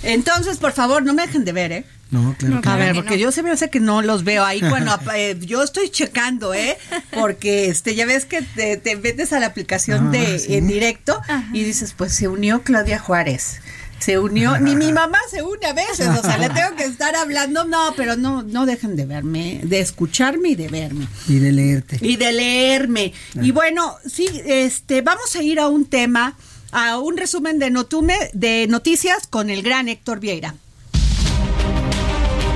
[0.05, 1.85] Entonces, por favor, no me dejen de ver, ¿eh?
[2.11, 2.79] No, claro que A no.
[2.79, 5.89] ver, porque yo se me hace que no los veo ahí cuando eh, yo estoy
[5.89, 6.77] checando, ¿eh?
[7.13, 10.55] Porque este ya ves que te, te metes a la aplicación Ah, de sí.
[10.55, 11.21] en directo
[11.53, 13.61] y dices, pues se unió Claudia Juárez.
[14.01, 17.17] Se unió, ni mi mamá se une a veces, o sea, le tengo que estar
[17.17, 21.07] hablando, no, pero no, no dejen de verme, de escucharme y de verme.
[21.27, 21.99] Y de leerte.
[22.03, 23.15] Y de leerme.
[23.41, 26.37] Y bueno, sí, este, vamos a ir a un tema,
[26.75, 30.57] a un resumen de Notume, de noticias con el gran Héctor Vieira.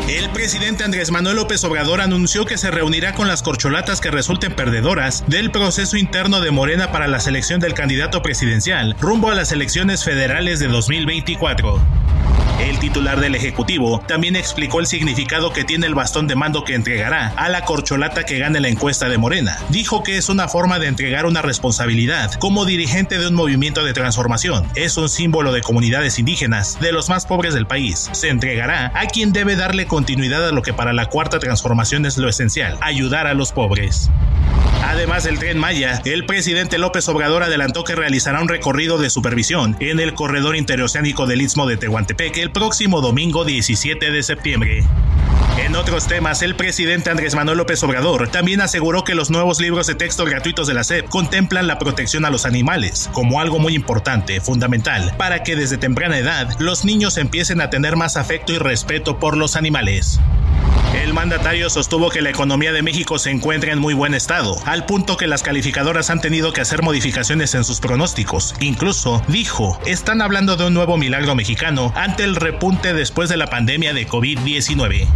[0.09, 4.57] El presidente Andrés Manuel López Obrador anunció que se reunirá con las corcholatas que resulten
[4.57, 9.53] perdedoras del proceso interno de Morena para la selección del candidato presidencial rumbo a las
[9.53, 12.38] elecciones federales de 2024.
[12.59, 16.75] El titular del Ejecutivo también explicó el significado que tiene el bastón de mando que
[16.75, 19.59] entregará a la corcholata que gane la encuesta de Morena.
[19.69, 23.93] Dijo que es una forma de entregar una responsabilidad como dirigente de un movimiento de
[23.93, 24.67] transformación.
[24.75, 28.11] Es un símbolo de comunidades indígenas, de los más pobres del país.
[28.13, 32.19] Se entregará a quien debe darle continuidad a lo que para la cuarta transformación es
[32.19, 34.11] lo esencial, ayudar a los pobres.
[34.83, 39.77] Además del tren Maya, el presidente López Obrador adelantó que realizará un recorrido de supervisión
[39.81, 44.85] en el corredor interoceánico del Istmo de Tehuantepec el próximo domingo 17 de septiembre.
[45.65, 49.87] En otros temas, el presidente Andrés Manuel López Obrador también aseguró que los nuevos libros
[49.89, 53.75] de texto gratuitos de la SEP contemplan la protección a los animales como algo muy
[53.75, 58.59] importante, fundamental, para que desde temprana edad los niños empiecen a tener más afecto y
[58.59, 60.21] respeto por los animales.
[60.99, 64.85] El mandatario sostuvo que la economía de México se encuentra en muy buen estado, al
[64.85, 68.55] punto que las calificadoras han tenido que hacer modificaciones en sus pronósticos.
[68.59, 73.47] Incluso, dijo, están hablando de un nuevo milagro mexicano ante el repunte después de la
[73.47, 75.07] pandemia de COVID-19.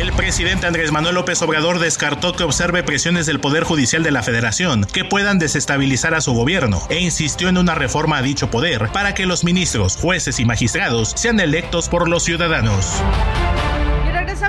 [0.00, 4.22] El presidente Andrés Manuel López Obrador descartó que observe presiones del Poder Judicial de la
[4.22, 8.88] Federación que puedan desestabilizar a su gobierno e insistió en una reforma a dicho poder
[8.92, 13.02] para que los ministros, jueces y magistrados sean electos por los ciudadanos.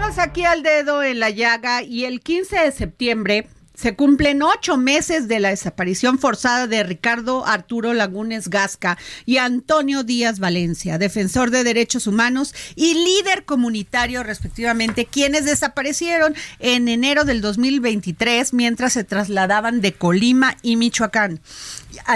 [0.06, 4.78] Regresamos aquí al dedo en la llaga y el 15 de septiembre se cumplen ocho
[4.78, 11.50] meses de la desaparición forzada de Ricardo Arturo Lagunes Gasca y Antonio Díaz Valencia, defensor
[11.50, 19.04] de derechos humanos y líder comunitario respectivamente, quienes desaparecieron en enero del 2023 mientras se
[19.04, 21.42] trasladaban de Colima y Michoacán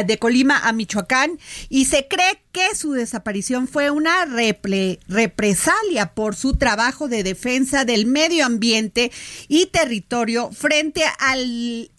[0.06, 1.40] de Colima a Michoacán
[1.70, 8.06] y se cree que su desaparición fue una represalia por su trabajo de defensa del
[8.06, 9.12] medio ambiente
[9.48, 11.36] y territorio frente a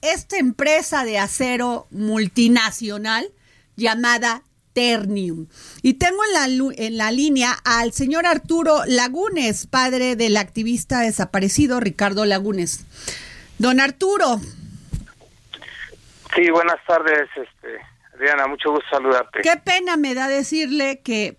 [0.03, 3.31] esta empresa de acero multinacional
[3.77, 5.47] llamada Ternium.
[5.83, 11.81] Y tengo en la, en la línea al señor Arturo Lagunes, padre del activista desaparecido
[11.81, 12.81] Ricardo Lagunes.
[13.59, 14.41] Don Arturo,
[16.35, 17.81] Sí, buenas tardes, este,
[18.15, 19.41] Adriana, mucho gusto saludarte.
[19.43, 21.37] Qué pena me da decirle que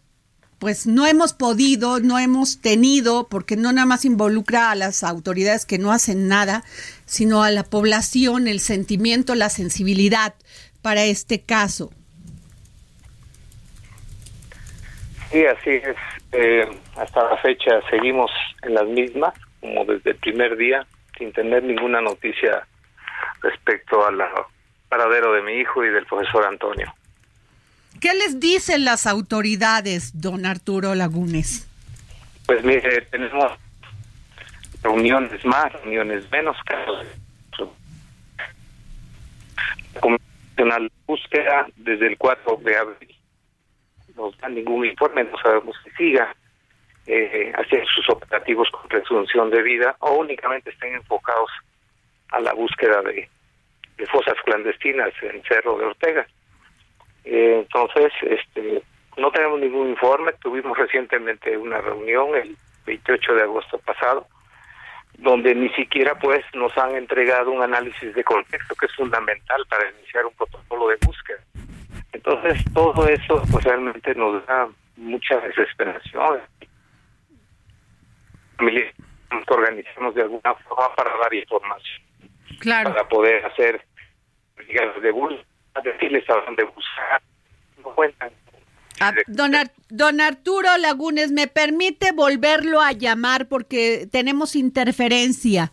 [0.60, 5.65] pues no hemos podido, no hemos tenido, porque no nada más involucra a las autoridades
[5.65, 6.62] que no hacen nada,
[7.06, 10.36] sino a la población, el sentimiento, la sensibilidad
[10.84, 11.89] para este caso.
[15.32, 15.95] Sí, así es.
[16.34, 18.30] Eh, hasta la fecha seguimos
[18.62, 20.86] en las mismas, como desde el primer día,
[21.17, 22.67] sin tener ninguna noticia
[23.41, 24.30] respecto a la
[24.91, 26.93] paradero de mi hijo y del profesor Antonio.
[28.01, 31.65] ¿Qué les dicen las autoridades, don Arturo Lagunes?
[32.45, 33.54] Pues mire, tenemos
[34.84, 37.08] reuniones más, reuniones menos, casos.
[40.58, 40.77] La
[41.08, 43.15] búsqueda desde el 4 de abril.
[44.15, 46.36] No dan ningún informe, no sabemos si siga
[47.08, 47.51] eh,
[47.95, 51.49] sus operativos con presunción de vida o únicamente estén enfocados
[52.30, 53.27] a la búsqueda de
[54.01, 56.25] de fosas clandestinas en Cerro de Ortega.
[57.23, 58.81] Eh, entonces, este,
[59.15, 60.33] no tenemos ningún informe.
[60.41, 64.25] Tuvimos recientemente una reunión el 28 de agosto pasado,
[65.19, 69.91] donde ni siquiera pues nos han entregado un análisis de contexto que es fundamental para
[69.91, 71.39] iniciar un protocolo de búsqueda.
[72.11, 76.41] Entonces, todo eso pues realmente nos da mucha desesperación.
[78.59, 82.01] Nos organizamos de alguna forma para dar información.
[82.59, 82.89] Claro.
[82.89, 83.85] Para poder hacer
[84.71, 86.63] de decirles a dónde
[87.84, 88.31] no cuentan.
[88.99, 89.13] Ah,
[89.89, 95.71] don, Arturo Lagunes, ¿me permite volverlo a llamar porque tenemos interferencia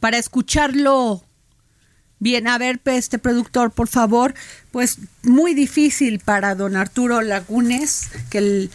[0.00, 1.22] para escucharlo
[2.18, 2.48] bien?
[2.48, 4.32] A ver, este productor, por favor,
[4.70, 8.70] pues muy difícil para don Arturo Lagunes, que el,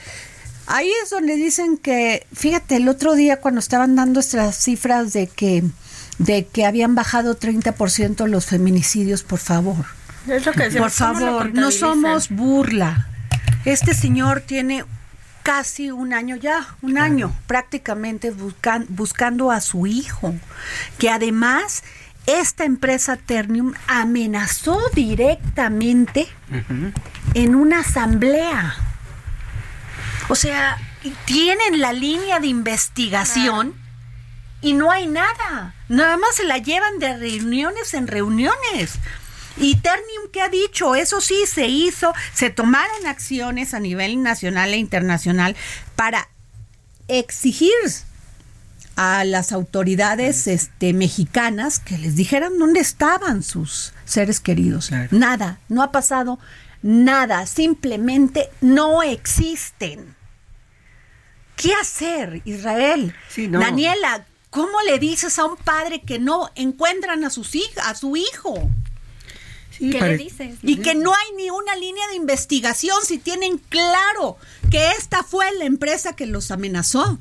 [0.68, 5.26] ahí es donde dicen que, fíjate, el otro día cuando estaban dando estas cifras de
[5.26, 5.64] que
[6.18, 9.86] de que habían bajado 30% los feminicidios, por favor.
[10.78, 13.08] por favor, no somos burla.
[13.66, 14.84] Este señor tiene
[15.44, 18.34] casi un año ya, un año prácticamente
[18.90, 20.36] buscando a su hijo,
[20.98, 21.84] que además
[22.26, 26.28] esta empresa Ternium amenazó directamente
[27.34, 28.76] en una asamblea.
[30.28, 30.78] O sea,
[31.24, 33.74] tienen la línea de investigación
[34.60, 35.74] y no hay nada.
[35.90, 39.00] Nada más se la llevan de reuniones en reuniones.
[39.58, 40.96] Y Ternium, ¿qué ha dicho?
[40.96, 45.56] Eso sí, se hizo, se tomaron acciones a nivel nacional e internacional
[45.96, 46.28] para
[47.08, 47.72] exigir
[48.96, 54.92] a las autoridades este, mexicanas que les dijeran dónde estaban sus seres queridos.
[55.12, 56.40] Nada, no ha pasado
[56.82, 60.16] nada, simplemente no existen.
[61.56, 63.16] ¿Qué hacer, Israel?
[63.50, 64.26] Daniela,
[64.58, 68.56] ¿Cómo le dices a un padre que no encuentran a, sus a su hijo?
[69.78, 70.58] ¿Qué le dices?
[70.64, 74.38] Y que no hay ni una línea de investigación si tienen claro
[74.72, 77.20] que esta fue la empresa que los amenazó.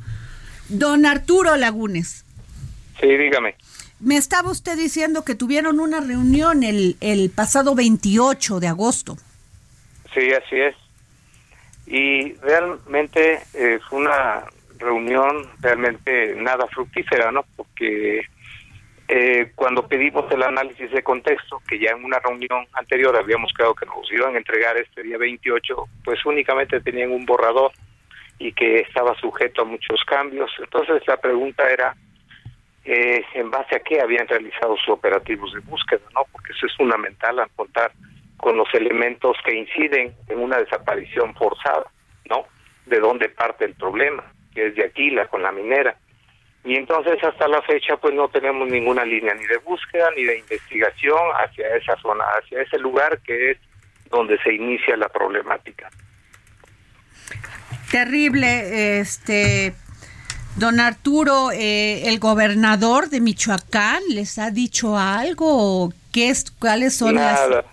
[0.70, 2.24] Don Arturo Lagunes.
[3.02, 3.54] Sí, dígame.
[4.00, 9.18] Me estaba usted diciendo que tuvieron una reunión el, el pasado 28 de agosto.
[10.14, 10.74] Sí, así es.
[11.86, 14.46] Y realmente es una
[14.78, 17.44] reunión realmente nada fructífera, ¿no?
[17.56, 18.22] Porque
[19.08, 23.74] eh, cuando pedimos el análisis de contexto, que ya en una reunión anterior habíamos quedado
[23.74, 25.74] que nos iban a entregar este día 28,
[26.04, 27.70] pues únicamente tenían un borrador
[28.38, 30.50] y que estaba sujeto a muchos cambios.
[30.58, 31.94] Entonces la pregunta era,
[32.84, 36.02] eh, ¿en base a qué habían realizado sus operativos de búsqueda?
[36.12, 37.92] no Porque eso es fundamental al contar
[38.36, 41.84] con los elementos que inciden en una desaparición forzada,
[42.28, 42.44] ¿no?
[42.86, 44.24] De dónde parte el problema,
[44.56, 45.94] que es de Aquila con la minera.
[46.64, 50.38] Y entonces hasta la fecha pues no tenemos ninguna línea ni de búsqueda ni de
[50.38, 53.58] investigación hacia esa zona, hacia ese lugar que es
[54.10, 55.90] donde se inicia la problemática.
[57.90, 59.74] Terrible, este,
[60.56, 67.16] don Arturo, eh, el gobernador de Michoacán les ha dicho algo, ¿qué es, cuáles son
[67.16, 67.64] Nada.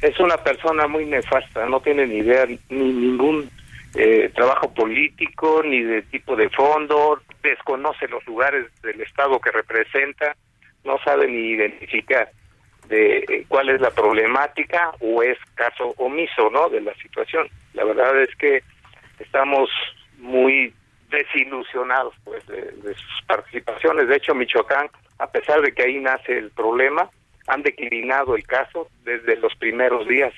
[0.00, 3.50] Es una persona muy nefasta, no tiene ni idea ni ningún
[3.98, 10.36] eh, trabajo político ni de tipo de fondo, desconoce los lugares del estado que representa,
[10.84, 12.30] no sabe ni identificar
[12.88, 16.68] de eh, cuál es la problemática o es caso omiso, ¿no?
[16.68, 17.48] De la situación.
[17.72, 18.62] La verdad es que
[19.18, 19.70] estamos
[20.18, 20.74] muy
[21.10, 24.08] desilusionados pues de, sus participaciones.
[24.08, 27.08] De hecho, Michoacán, a pesar de que ahí nace el problema,
[27.46, 30.34] han declinado el caso desde los primeros días.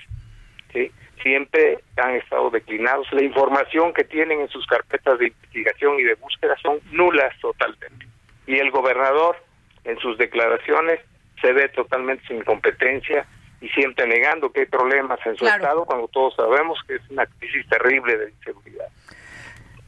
[0.73, 0.93] ¿sí?
[1.23, 3.07] Siempre han estado declinados.
[3.13, 8.07] La información que tienen en sus carpetas de investigación y de búsqueda son nulas totalmente.
[8.47, 9.37] Y el gobernador,
[9.85, 11.01] en sus declaraciones,
[11.41, 13.27] se ve totalmente sin competencia
[13.61, 17.27] y siempre negando que hay problemas en su estado cuando todos sabemos que es una
[17.27, 18.89] crisis terrible de inseguridad.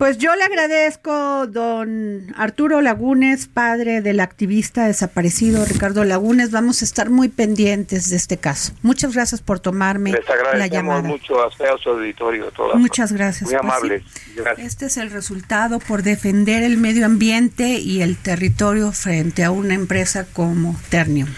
[0.01, 6.51] Pues yo le agradezco, don Arturo Lagunes, padre del activista desaparecido Ricardo Lagunes.
[6.51, 8.73] Vamos a estar muy pendientes de este caso.
[8.81, 10.15] Muchas gracias por tomarme
[10.55, 11.03] la llamada.
[11.03, 12.51] mucho a su auditorio.
[12.77, 13.51] Muchas gracias.
[13.51, 14.05] Muy pues amable.
[14.57, 19.75] Este es el resultado por defender el medio ambiente y el territorio frente a una
[19.75, 21.29] empresa como Ternium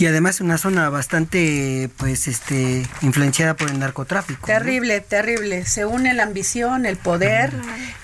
[0.00, 5.66] y además una zona bastante pues este influenciada por el narcotráfico terrible terrible.
[5.66, 7.52] Se une la ambición el poder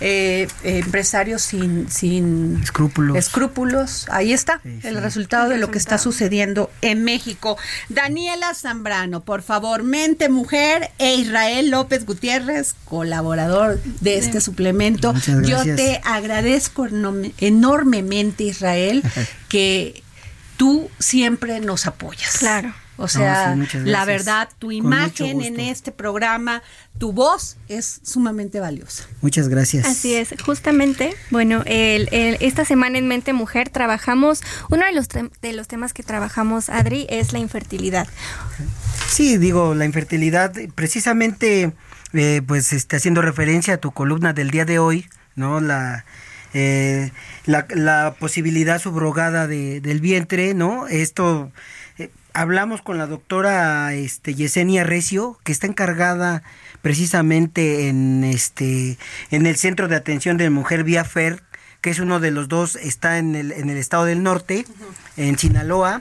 [0.01, 3.17] eh, empresarios sin sin escrúpulos.
[3.17, 4.07] escrúpulos.
[4.11, 7.57] Ahí está el resultado de lo que está sucediendo en México.
[7.89, 15.15] Daniela Zambrano por favor mente mujer e Israel López Gutiérrez colaborador de este suplemento.
[15.45, 16.87] Yo te agradezco
[17.39, 19.03] enormemente Israel
[19.49, 20.03] que
[20.57, 22.39] tú siempre nos apoyas.
[22.39, 22.75] Claro.
[22.99, 23.55] O sea,
[23.85, 26.63] la verdad, tu imagen en este programa,
[26.99, 29.05] tu voz es sumamente valiosa.
[29.21, 29.85] Muchas gracias.
[29.85, 32.09] Así es, justamente, bueno, el,
[32.41, 37.07] esta semana en Mente Mujer trabajamos, uno de los, de los temas que trabajamos, Adri,
[37.11, 38.09] es la infertilidad.
[39.11, 41.73] Sí, digo, la infertilidad, precisamente,
[42.15, 45.61] eh, pues este, haciendo referencia a tu columna del día de hoy, ¿no?
[45.61, 46.07] La
[46.59, 47.11] eh,
[47.45, 50.89] la, posibilidad subrogada de, del vientre, ¿no?
[50.89, 51.53] Esto,
[51.99, 56.43] eh, hablamos con la doctora este, Yesenia Recio, que está encargada
[56.81, 58.97] precisamente en, este,
[59.31, 61.43] en el Centro de Atención de Mujer Vía Fer,
[61.83, 64.65] que es uno de los dos, está en el, en el estado del norte,
[65.19, 66.01] en Sinaloa,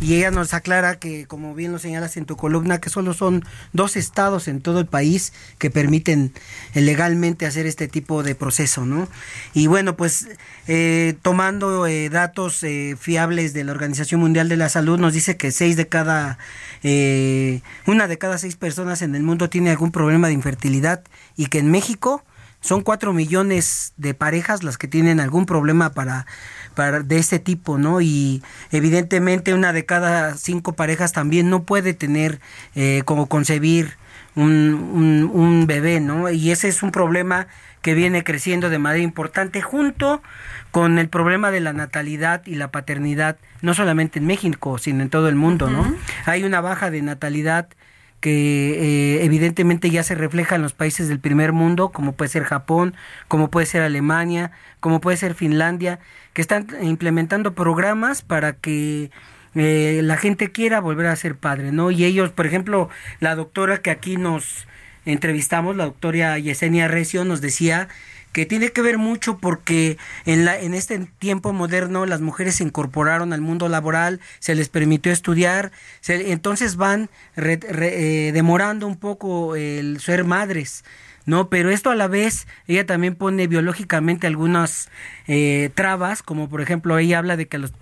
[0.00, 3.44] y ella nos aclara que, como bien lo señalas en tu columna, que solo son
[3.72, 6.32] dos estados en todo el país que permiten
[6.74, 9.08] eh, legalmente hacer este tipo de proceso, ¿no?
[9.54, 10.28] Y bueno, pues
[10.68, 12.64] eh, tomando eh, datos
[12.98, 16.38] fiables de la Organización Mundial de la Salud, nos dice que seis de cada,
[17.86, 21.02] una de cada seis personas en el mundo tiene algún problema de infertilidad
[21.36, 22.22] y que en México
[22.66, 26.26] son cuatro millones de parejas las que tienen algún problema para
[27.04, 28.00] de este tipo, ¿no?
[28.00, 32.40] Y evidentemente una de cada cinco parejas también no puede tener
[32.74, 33.96] eh, como concebir
[34.34, 36.28] un, un, bebé, ¿no?
[36.30, 37.46] Y ese es un problema
[37.80, 40.20] que viene creciendo de manera importante junto
[40.72, 45.08] con el problema de la natalidad y la paternidad, no solamente en México, sino en
[45.08, 45.94] todo el mundo, ¿no?
[46.26, 47.68] Hay una baja de natalidad
[48.26, 52.42] que eh, evidentemente ya se refleja en los países del primer mundo, como puede ser
[52.42, 52.96] Japón,
[53.28, 54.50] como puede ser Alemania,
[54.80, 56.00] como puede ser Finlandia,
[56.32, 59.12] que están implementando programas para que
[59.54, 61.92] eh, la gente quiera volver a ser padre, ¿no?
[61.92, 62.88] Y ellos, por ejemplo,
[63.20, 64.66] la doctora que aquí nos
[65.04, 67.86] entrevistamos, la doctora Yesenia Recio, nos decía
[68.36, 72.64] que tiene que ver mucho porque en, la, en este tiempo moderno las mujeres se
[72.64, 75.72] incorporaron al mundo laboral, se les permitió estudiar,
[76.06, 77.08] entonces van
[77.38, 80.84] eh, demorando un poco el ser madres.
[81.24, 81.48] ¿no?
[81.48, 84.90] Pero esto a la vez, ella también pone biológicamente algunas
[85.26, 87.72] eh, trabas, como por ejemplo ella habla de que los,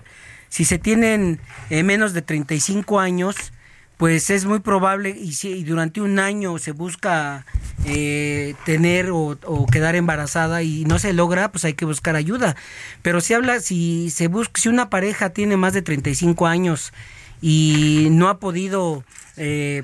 [0.50, 3.52] si se tienen eh, menos de 35 años,
[3.97, 7.47] pues es muy probable y si durante un año se busca
[7.84, 9.36] eh, tener o,
[9.70, 12.57] quedar embarazada y no se logra, pues hay que buscar ayuda.
[13.03, 16.92] Pero si habla, si se busca, si una pareja tiene más de 35 años
[17.40, 19.05] y no ha podido
[19.36, 19.82] eh,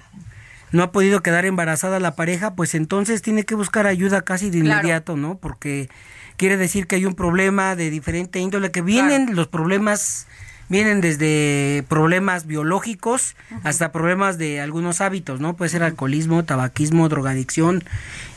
[0.73, 4.59] no ha podido quedar embarazada la pareja, pues entonces tiene que buscar ayuda casi de
[4.59, 5.37] inmediato, ¿no?
[5.37, 5.89] Porque
[6.37, 10.27] quiere decir que hay un problema de diferente índole, que vienen los problemas
[10.71, 15.57] vienen desde problemas biológicos hasta problemas de algunos hábitos, ¿no?
[15.57, 17.85] Puede ser alcoholismo, tabaquismo, drogadicción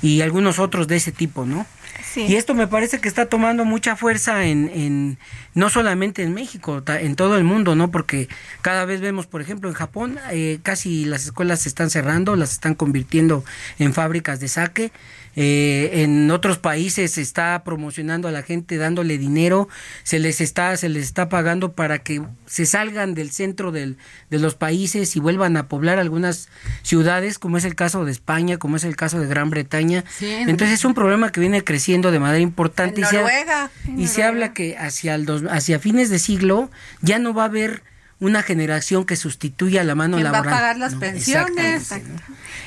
[0.02, 1.66] y algunos otros de ese tipo, ¿no?
[2.16, 5.18] Y esto me parece que está tomando mucha fuerza en, en,
[5.56, 7.90] no solamente en México, en todo el mundo, ¿no?
[7.92, 8.28] Porque
[8.62, 12.52] cada vez vemos, por ejemplo, en Japón, eh, casi las escuelas se están cerrando, las
[12.52, 13.44] están convirtiendo
[13.80, 14.92] en fábricas de saque.
[15.36, 19.68] Eh, en otros países se está promocionando a la gente dándole dinero,
[20.04, 23.98] se les está, se les está pagando para que se salgan del centro del,
[24.30, 26.50] de los países y vuelvan a poblar algunas
[26.84, 30.04] ciudades, como es el caso de España, como es el caso de Gran Bretaña.
[30.22, 33.02] Entonces es un problema que viene creciendo de manera importante.
[33.02, 33.24] y, se,
[33.98, 36.70] y se habla que hacia, el dos, hacia fines de siglo
[37.02, 37.93] ya no va a haber
[38.24, 40.46] una generación que sustituya la mano laboral.
[40.46, 41.94] va a pagar las pensiones?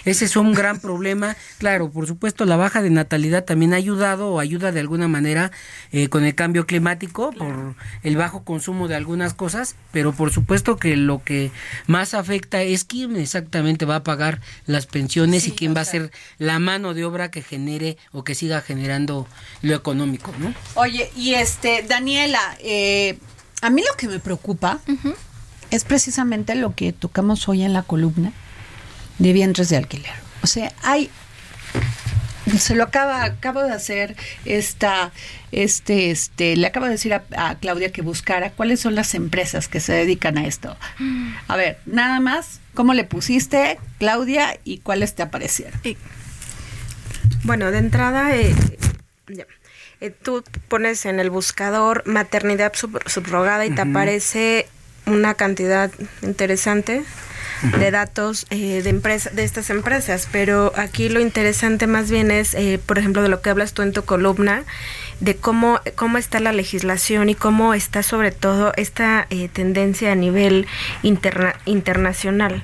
[0.05, 1.35] Ese es un gran problema.
[1.57, 5.51] Claro, por supuesto, la baja de natalidad también ha ayudado o ayuda de alguna manera
[5.93, 10.77] eh, con el cambio climático por el bajo consumo de algunas cosas, pero por supuesto
[10.77, 11.51] que lo que
[11.87, 16.11] más afecta es quién exactamente va a pagar las pensiones y quién va a ser
[16.37, 19.27] la mano de obra que genere o que siga generando
[19.63, 20.53] lo económico, ¿no?
[20.75, 23.19] Oye, y este, Daniela, eh,
[23.63, 24.81] a mí lo que me preocupa
[25.71, 28.33] es precisamente lo que tocamos hoy en la columna
[29.19, 30.13] de vientres de alquiler.
[30.43, 31.11] O sea, hay
[32.59, 35.11] se lo acaba acabo de hacer esta
[35.51, 39.81] este este le acabo de decir a, Claudia que buscara cuáles son las empresas que
[39.81, 40.77] se dedican a esto.
[41.49, 45.79] A ver nada más cómo le pusiste Claudia y cuáles te aparecieron
[47.43, 48.55] bueno de entrada eh,
[50.01, 52.73] eh, tú pones en el buscador maternidad
[53.07, 54.69] subrogada y te aparece
[55.07, 55.91] una cantidad
[56.23, 57.05] interesante
[57.79, 62.55] de datos eh, de empresa, de estas empresas, pero aquí lo interesante más bien es,
[62.55, 64.65] eh, por ejemplo, de lo que hablas tú en tu columna,
[65.21, 70.15] de cómo, cómo está la legislación y cómo está sobre todo esta eh, tendencia a
[70.15, 70.67] nivel
[71.03, 72.63] interna internacional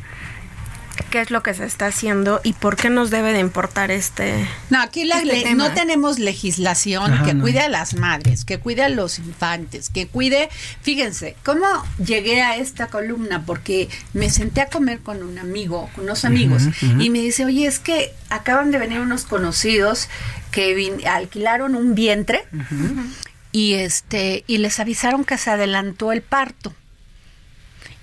[1.10, 4.46] qué es lo que se está haciendo y por qué nos debe de importar este.
[4.70, 9.18] No, aquí este no tenemos legislación que cuide a las madres, que cuide a los
[9.18, 10.48] infantes, que cuide.
[10.82, 11.66] Fíjense, ¿cómo
[12.04, 13.44] llegué a esta columna?
[13.44, 16.62] Porque me senté a comer con un amigo, con unos amigos,
[16.98, 20.08] y me dice, oye, es que acaban de venir unos conocidos
[20.50, 22.44] que alquilaron un vientre
[23.52, 26.74] y este y les avisaron que se adelantó el parto.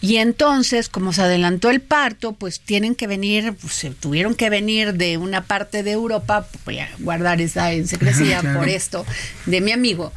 [0.02, 4.50] Y entonces, como se adelantó el parto, pues tienen que venir, pues se tuvieron que
[4.50, 9.06] venir de una parte de Europa, voy a guardar esa en secrecía por esto,
[9.45, 10.14] de mi amigo.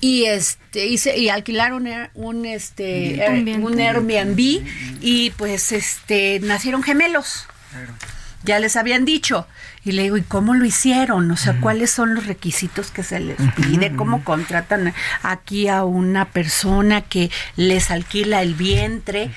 [0.00, 3.18] Y este y, y alquilaron un este
[3.60, 4.62] un Airbnb
[5.00, 7.46] y pues este nacieron gemelos.
[8.46, 9.46] Ya les habían dicho.
[9.84, 11.30] Y le digo, ¿y cómo lo hicieron?
[11.30, 13.94] O sea, ¿cuáles son los requisitos que se les pide?
[13.94, 19.30] ¿Cómo contratan aquí a una persona que les alquila el vientre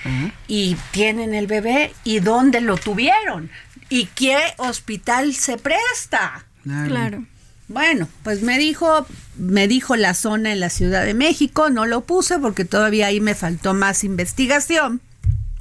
[0.48, 1.94] y tienen el bebé?
[2.04, 3.52] ¿Y dónde lo tuvieron?
[3.90, 6.46] ¿Y qué hospital se presta?
[6.64, 7.26] Claro.
[7.68, 9.06] Bueno, pues me dijo,
[9.38, 13.20] me dijo la zona en la Ciudad de México, no lo puse porque todavía ahí
[13.20, 15.02] me faltó más investigación.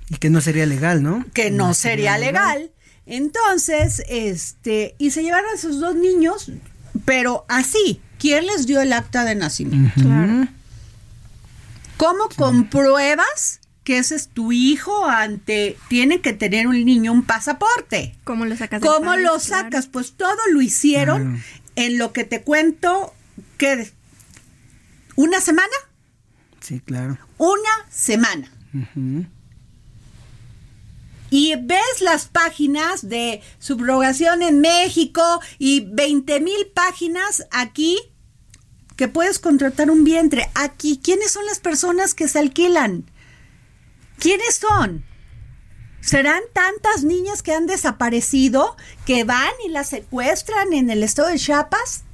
[0.09, 1.25] Y que no sería legal, ¿no?
[1.35, 2.71] Que no, sería, legal.
[3.09, 6.53] Entonces, este, y se llevaron a sus dos niños,
[7.07, 10.03] pero así, ¿quién les dio el acta de nacimiento?
[11.97, 18.15] ¿Cómo compruebas que ese es tu hijo ante tiene que tener un niño un pasaporte?
[18.25, 18.83] ¿Cómo lo sacas?
[18.83, 19.87] ¿Cómo lo sacas?
[19.87, 21.43] Pues todo lo hicieron
[21.77, 23.15] en lo que te cuento
[23.57, 23.91] que
[25.17, 25.75] una semana.
[26.61, 27.17] Sí, claro.
[27.39, 28.53] Una semana
[31.31, 35.23] y ves las páginas de subrogación en México
[35.59, 37.99] y 20 mil páginas aquí
[38.97, 40.51] que puedes contratar un vientre.
[40.55, 43.09] Aquí, ¿quiénes son las personas que se alquilan?
[44.19, 45.05] ¿Quiénes son?
[46.01, 48.77] ¿Serán tantas niñas que han desaparecido
[49.07, 52.05] que van y las secuestran en el estado de Chiapas?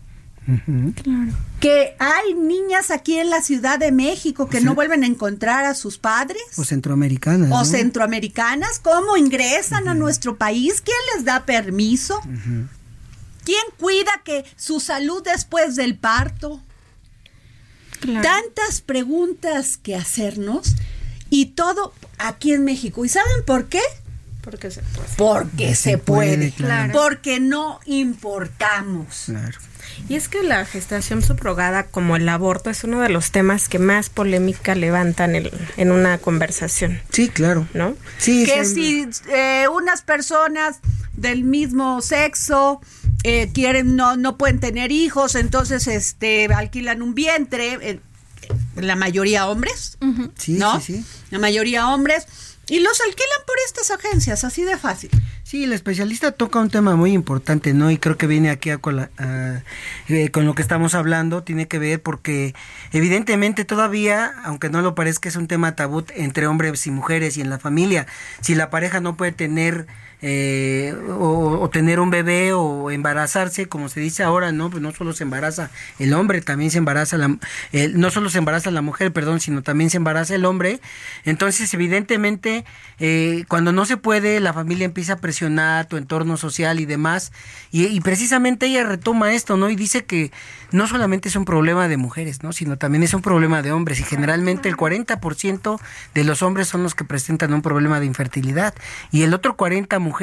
[0.45, 1.33] Claro.
[1.65, 5.75] Que hay niñas aquí en la Ciudad de México que no vuelven a encontrar a
[5.75, 6.43] sus padres.
[6.57, 7.51] O centroamericanas.
[7.53, 8.81] O centroamericanas.
[8.81, 10.83] ¿Cómo ingresan a nuestro país?
[10.83, 12.21] ¿Quién les da permiso?
[13.45, 16.61] ¿Quién cuida que su salud después del parto?
[18.01, 20.75] Tantas preguntas que hacernos
[21.31, 23.07] y todo aquí en México.
[23.07, 23.81] ¿Y saben por qué?
[24.43, 25.09] Porque se puede.
[25.17, 26.51] Porque se, puede.
[26.53, 26.93] claro.
[26.93, 29.31] Porque no importamos.
[30.09, 33.79] Y es que la gestación subrogada, como el aborto, es uno de los temas que
[33.79, 37.01] más polémica levantan en, en una conversación.
[37.11, 37.67] Sí, claro.
[37.75, 37.97] ¿No?
[38.19, 39.07] Sí, que sí.
[39.15, 40.79] si eh, unas personas
[41.15, 42.81] del mismo sexo
[43.23, 48.01] eh, quieren no no pueden tener hijos, entonces este alquilan un vientre, eh,
[48.77, 49.97] la mayoría hombres,
[50.37, 50.81] Sí, ¿no?
[50.81, 51.05] sí, sí.
[51.31, 52.27] La mayoría hombres
[52.67, 55.11] y los alquilan por estas agencias, así de fácil.
[55.55, 57.89] Sí, el especialista toca un tema muy importante, ¿no?
[57.89, 59.63] Y creo que viene aquí a la- a-
[60.09, 62.57] eh, con lo que estamos hablando, tiene que ver porque
[62.91, 67.41] evidentemente todavía, aunque no lo parezca, es un tema tabú entre hombres y mujeres y
[67.41, 68.09] en la familia.
[68.41, 69.87] Si la pareja no puede tener
[70.27, 74.71] eh, o, tener un bebé o embarazarse, como se dice ahora, ¿no?
[74.71, 77.37] Pues no solo se embaraza el hombre, también se embaraza la,
[77.73, 80.81] el- no solo se embaraza la mujer, perdón, sino también se embaraza el hombre.
[81.27, 82.65] Entonces, evidentemente,
[83.01, 87.31] eh, cuando no se puede, la familia empieza a presionar tu entorno social y demás.
[87.71, 89.69] Y, y precisamente ella retoma esto, ¿no?
[89.69, 90.33] Y dice que
[90.73, 92.53] no solamente es un problema de mujeres, ¿no?
[92.55, 94.01] Sino también es un problema de hombres.
[94.01, 95.79] Y generalmente el 40%
[96.15, 98.75] de los hombres son los que presentan un problema de infertilidad.
[99.13, 100.14] Y el otro 40% mujeres,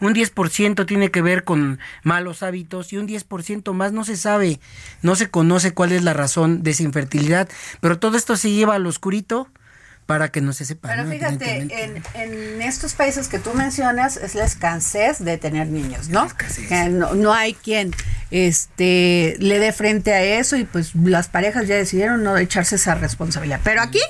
[0.00, 4.60] un 10% tiene que ver con malos hábitos y un 10% más no se sabe,
[5.02, 7.48] no se conoce cuál es la razón de esa infertilidad.
[7.80, 9.48] Pero todo esto se lleva al oscurito
[10.06, 10.88] para que no se sepa.
[10.88, 11.10] Pero ¿no?
[11.10, 16.28] fíjate, en, en estos países que tú mencionas es la escasez de tener niños, ¿no?
[16.68, 17.92] Que no, no hay quien
[18.30, 22.94] este le dé frente a eso y pues las parejas ya decidieron no echarse esa
[22.94, 23.60] responsabilidad.
[23.64, 24.00] Pero aquí,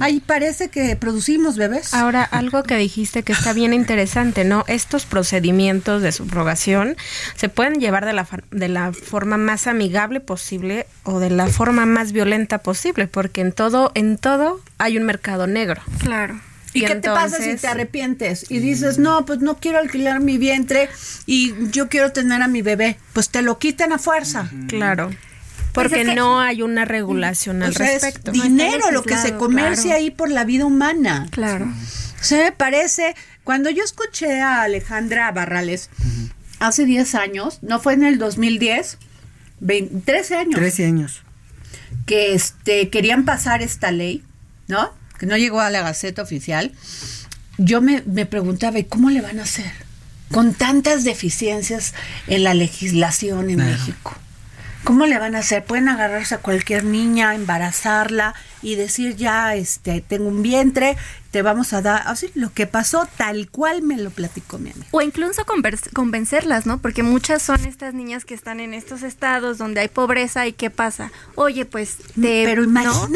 [0.00, 1.94] ahí parece que producimos bebés.
[1.94, 4.64] Ahora, algo que dijiste que está bien interesante, ¿no?
[4.68, 6.96] Estos procedimientos de subrogación
[7.36, 11.46] se pueden llevar de la, fa- de la forma más amigable posible o de la
[11.46, 15.82] forma más violenta posible, porque en todo, en todo hay un mercado negro.
[15.98, 16.40] Claro.
[16.76, 20.38] ¿Y, qué te pasa si te arrepientes y dices, no, pues no quiero alquilar mi
[20.38, 20.88] vientre
[21.24, 22.98] y yo quiero tener a mi bebé?
[23.12, 24.50] Pues te lo quitan a fuerza.
[24.66, 25.10] Claro.
[25.74, 28.30] Porque Pues es que- no hay una regulación al O sea, es respecto.
[28.32, 31.26] dinero lo que se comercia ahí por la vida humana.
[31.30, 31.66] Claro.
[31.66, 35.90] O sea, me parece, cuando yo escuché a Alejandra Barrales
[36.60, 38.98] hace 10 años, no fue en el 2010,
[39.60, 41.22] 20 13 años, 13 años.
[42.06, 44.22] que este querían pasar esta ley,
[44.68, 44.90] ¿no?
[45.18, 46.72] Que no llegó a la Gaceta Oficial.
[47.58, 49.70] Yo me, me preguntaba, ¿y cómo le van a hacer?
[50.32, 51.94] Con tantas deficiencias
[52.26, 54.16] en la legislación en México.
[54.84, 55.64] ¿Cómo le van a hacer?
[55.64, 60.98] Pueden agarrarse a cualquier niña, embarazarla y decir ya, este, tengo un vientre,
[61.30, 64.86] te vamos a dar, así lo que pasó tal cual me lo platicó mi amigo.
[64.90, 65.42] O incluso
[65.92, 66.78] convencerlas, ¿no?
[66.78, 70.68] Porque muchas son estas niñas que están en estos estados donde hay pobreza y ¿qué
[70.68, 71.10] pasa?
[71.34, 72.44] Oye, pues te...
[72.44, 73.08] Pero ¿no?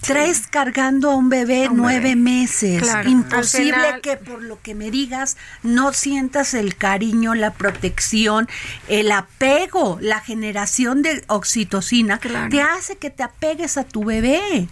[0.00, 2.16] Traes cargando a un bebé A un nueve bebé.
[2.16, 2.82] meses.
[2.82, 3.08] Claro.
[3.10, 8.48] Imposible final- que por lo que me digas no sientas el cariño, la protección,
[8.88, 12.48] el apego, la generación de oxitocina Claro.
[12.50, 14.68] te hace que te apegues a tu bebé.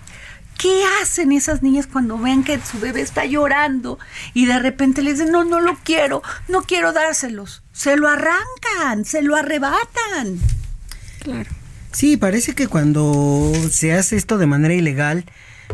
[0.58, 3.98] ¿Qué hacen esas niñas cuando ven que su bebé está llorando
[4.32, 7.62] y de repente le dicen, no, no lo quiero, no quiero dárselos?
[7.72, 10.40] Se lo arrancan, se lo arrebatan.
[11.22, 11.50] Claro.
[11.92, 15.24] Sí, parece que cuando se hace esto de manera ilegal,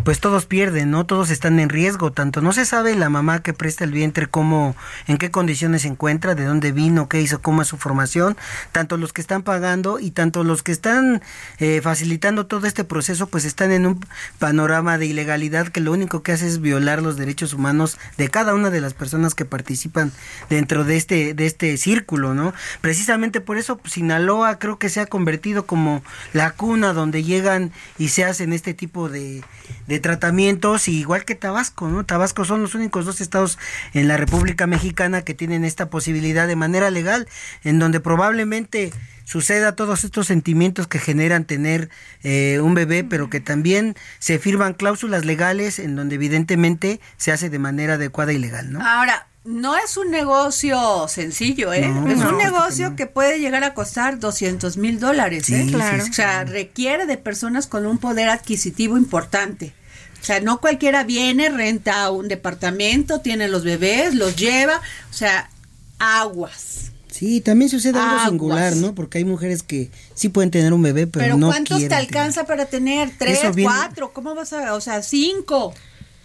[0.04, 1.06] pues todos pierden, ¿no?
[1.06, 4.74] Todos están en riesgo, tanto no se sabe la mamá que presta el vientre cómo,
[5.06, 8.36] en qué condiciones se encuentra, de dónde vino, qué hizo, cómo es su formación,
[8.72, 11.22] tanto los que están pagando y tanto los que están
[11.58, 14.04] eh, facilitando todo este proceso, pues están en un
[14.38, 18.54] panorama de ilegalidad que lo único que hace es violar los derechos humanos de cada
[18.54, 20.12] una de las personas que participan
[20.50, 22.52] dentro de este, de este círculo, ¿no?
[22.80, 27.72] Precisamente por eso pues, Sinaloa creo que se ha convertido como la cuna donde llegan
[27.98, 29.42] y se hacen este tipo de,
[29.86, 32.04] de tratamientos, y igual que Tabasco, ¿no?
[32.04, 33.58] Tabasco son los únicos dos estados
[33.94, 37.28] en la República Mexicana que tienen esta posibilidad de manera legal,
[37.64, 38.92] en donde probablemente
[39.24, 41.88] suceda todos estos sentimientos que generan tener
[42.22, 47.50] eh, un bebé, pero que también se firman cláusulas legales en donde evidentemente se hace
[47.50, 48.86] de manera adecuada y legal, ¿no?
[48.86, 51.86] Ahora, no es un negocio sencillo, ¿eh?
[51.88, 52.96] No, es no, un que negocio no.
[52.96, 55.66] que puede llegar a costar 200 mil dólares, Sí, ¿eh?
[55.68, 56.04] Claro.
[56.04, 59.74] O sea, requiere de personas con un poder adquisitivo importante.
[60.20, 64.80] O sea, no cualquiera viene, renta un departamento, tiene los bebés, los lleva,
[65.10, 65.50] o sea,
[65.98, 66.92] aguas.
[67.10, 68.28] Sí, también sucede algo Aguas.
[68.30, 68.94] singular, ¿no?
[68.94, 72.44] Porque hay mujeres que sí pueden tener un bebé, pero, Pero no ¿cuántos te alcanza
[72.46, 73.10] para tener?
[73.18, 74.12] ¿Tres, viene- cuatro?
[74.12, 74.74] ¿Cómo vas a...?
[74.74, 75.74] O sea, cinco.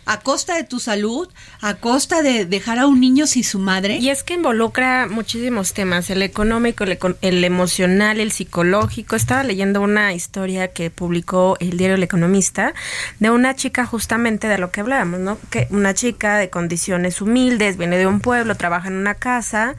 [0.07, 1.29] A costa de tu salud,
[1.61, 3.97] a costa de dejar a un niño sin su madre.
[3.97, 9.15] Y es que involucra muchísimos temas, el económico, el, el emocional, el psicológico.
[9.15, 12.73] Estaba leyendo una historia que publicó el diario El Economista
[13.19, 15.37] de una chica justamente de lo que hablábamos, ¿no?
[15.49, 19.75] Que una chica de condiciones humildes, viene de un pueblo, trabaja en una casa,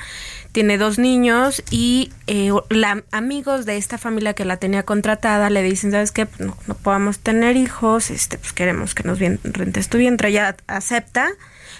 [0.52, 5.62] tiene dos niños y eh, la, amigos de esta familia que la tenía contratada le
[5.62, 6.26] dicen, ¿sabes qué?
[6.26, 10.30] Pues no, no podamos tener hijos, este, pues queremos que nos bien, rentes tu vientre.
[10.30, 11.28] Ella acepta,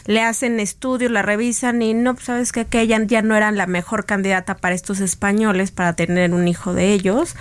[0.07, 2.67] le hacen estudios, la revisan y no, pues sabes qué?
[2.67, 6.75] que ella ya no era la mejor candidata para estos españoles para tener un hijo
[6.75, 7.35] de ellos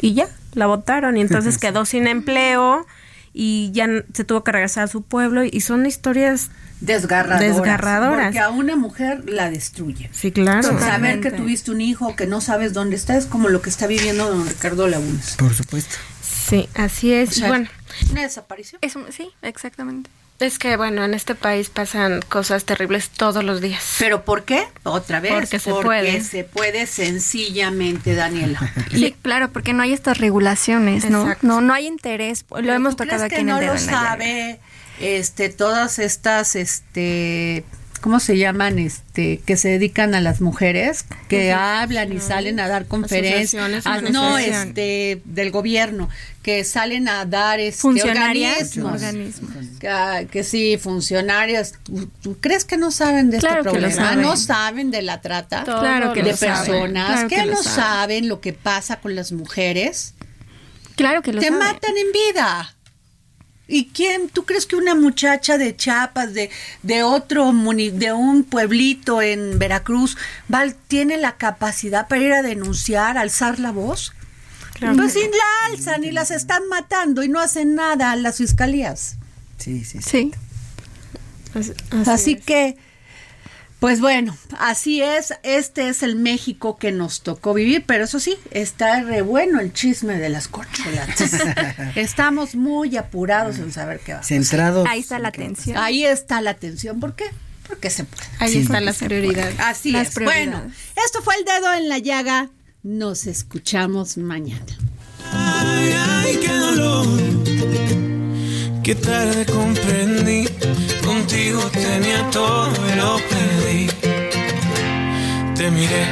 [0.00, 2.86] y ya, la votaron y entonces quedó sin empleo
[3.32, 6.50] y ya se tuvo que regresar a su pueblo y son historias
[6.80, 7.40] Desgarradoras.
[7.56, 8.24] desgarradoras.
[8.26, 10.10] Porque a una mujer la destruye.
[10.12, 10.78] Sí, claro.
[10.78, 13.86] Saber que tuviste un hijo que no sabes dónde está es como lo que está
[13.86, 15.36] viviendo don Ricardo Lagunes.
[15.38, 15.96] Por supuesto.
[16.22, 17.30] Sí, así es.
[17.30, 17.68] O Y sea, bueno,
[18.10, 18.78] Una desaparición.
[18.82, 20.10] Es sí, exactamente.
[20.38, 23.82] es que bueno, en este país pasan cosas terribles todos los días.
[23.98, 24.68] ¿Pero por qué?
[24.84, 25.32] Otra vez.
[25.32, 26.20] Porque se Porque puede.
[26.22, 28.60] se puede sencillamente, Daniela.
[28.92, 31.22] Sí, claro, porque no hay estas regulaciones, ¿no?
[31.22, 31.46] Exacto.
[31.46, 32.44] No, no hay interés.
[32.50, 34.60] Lo Pero hemos ¿tú tocado aquí que en el no lo sabe
[35.00, 37.64] este todas estas este
[38.00, 38.78] ¿cómo se llaman?
[38.78, 43.86] este que se dedican a las mujeres que hablan y salen a dar conferencias Asociaciones,
[43.86, 46.08] Ah, no este del gobierno
[46.42, 49.64] que salen a dar este Funcionarias, organismos.
[49.80, 51.72] Que, ah, que sí, funcionarios.
[51.82, 53.94] ¿Tú, tú crees que no saben de Claro este problema?
[53.96, 54.22] saben.
[54.22, 57.24] No saben de la trata Claro que de personas.
[57.24, 57.74] Claro que, no saben.
[57.74, 60.14] saben lo que pasa con las mujeres.
[60.94, 62.75] Claro que lo Te matan en vida.
[63.68, 64.28] ¿Y quién?
[64.28, 66.50] ¿Tú crees que una muchacha de Chiapas, de,
[66.84, 70.16] de otro, muni- de un pueblito en Veracruz,
[70.52, 74.12] va, tiene la capacidad para ir a denunciar, alzar la voz?
[74.94, 79.16] pues sí, la alzan y las están matando y no hacen nada las fiscalías.
[79.58, 80.32] Sí, sí, Sí.
[82.06, 82.76] Así, que,
[83.80, 85.34] pues bueno, así es.
[85.42, 89.72] Este es el México que nos tocó vivir, pero eso sí, está re bueno el
[89.72, 91.32] chisme de las corcholatas.
[91.94, 94.36] Estamos muy apurados en saber qué va a pasar.
[94.36, 94.86] Centrados.
[94.88, 95.76] Ahí está la tensión.
[95.76, 97.00] Ahí está la atención.
[97.00, 97.24] ¿Por qué?
[97.68, 98.22] Porque se puede.
[98.38, 98.58] Ahí Sí.
[98.60, 99.54] están las prioridades.
[99.58, 100.14] Así Las es.
[100.14, 100.50] prioridades.
[100.50, 100.72] Bueno,
[101.04, 102.50] esto fue el dedo en la llaga.
[102.82, 104.64] Nos escuchamos mañana.
[105.32, 107.06] Ay, ay, qué dolor.
[108.84, 110.48] Qué tarde comprendí.
[111.06, 113.86] Contigo tenía todo y lo perdí.
[115.54, 116.04] Te miré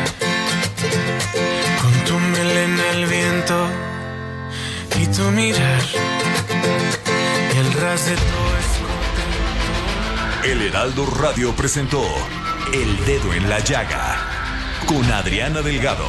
[1.83, 3.69] con tu melena al viento
[5.01, 5.83] y tu mirar.
[7.53, 8.87] Y el ras de todo eso.
[10.49, 12.05] El Heraldo Radio presentó
[12.73, 14.17] El Dedo en la Llaga
[14.87, 16.09] con Adriana Delgado.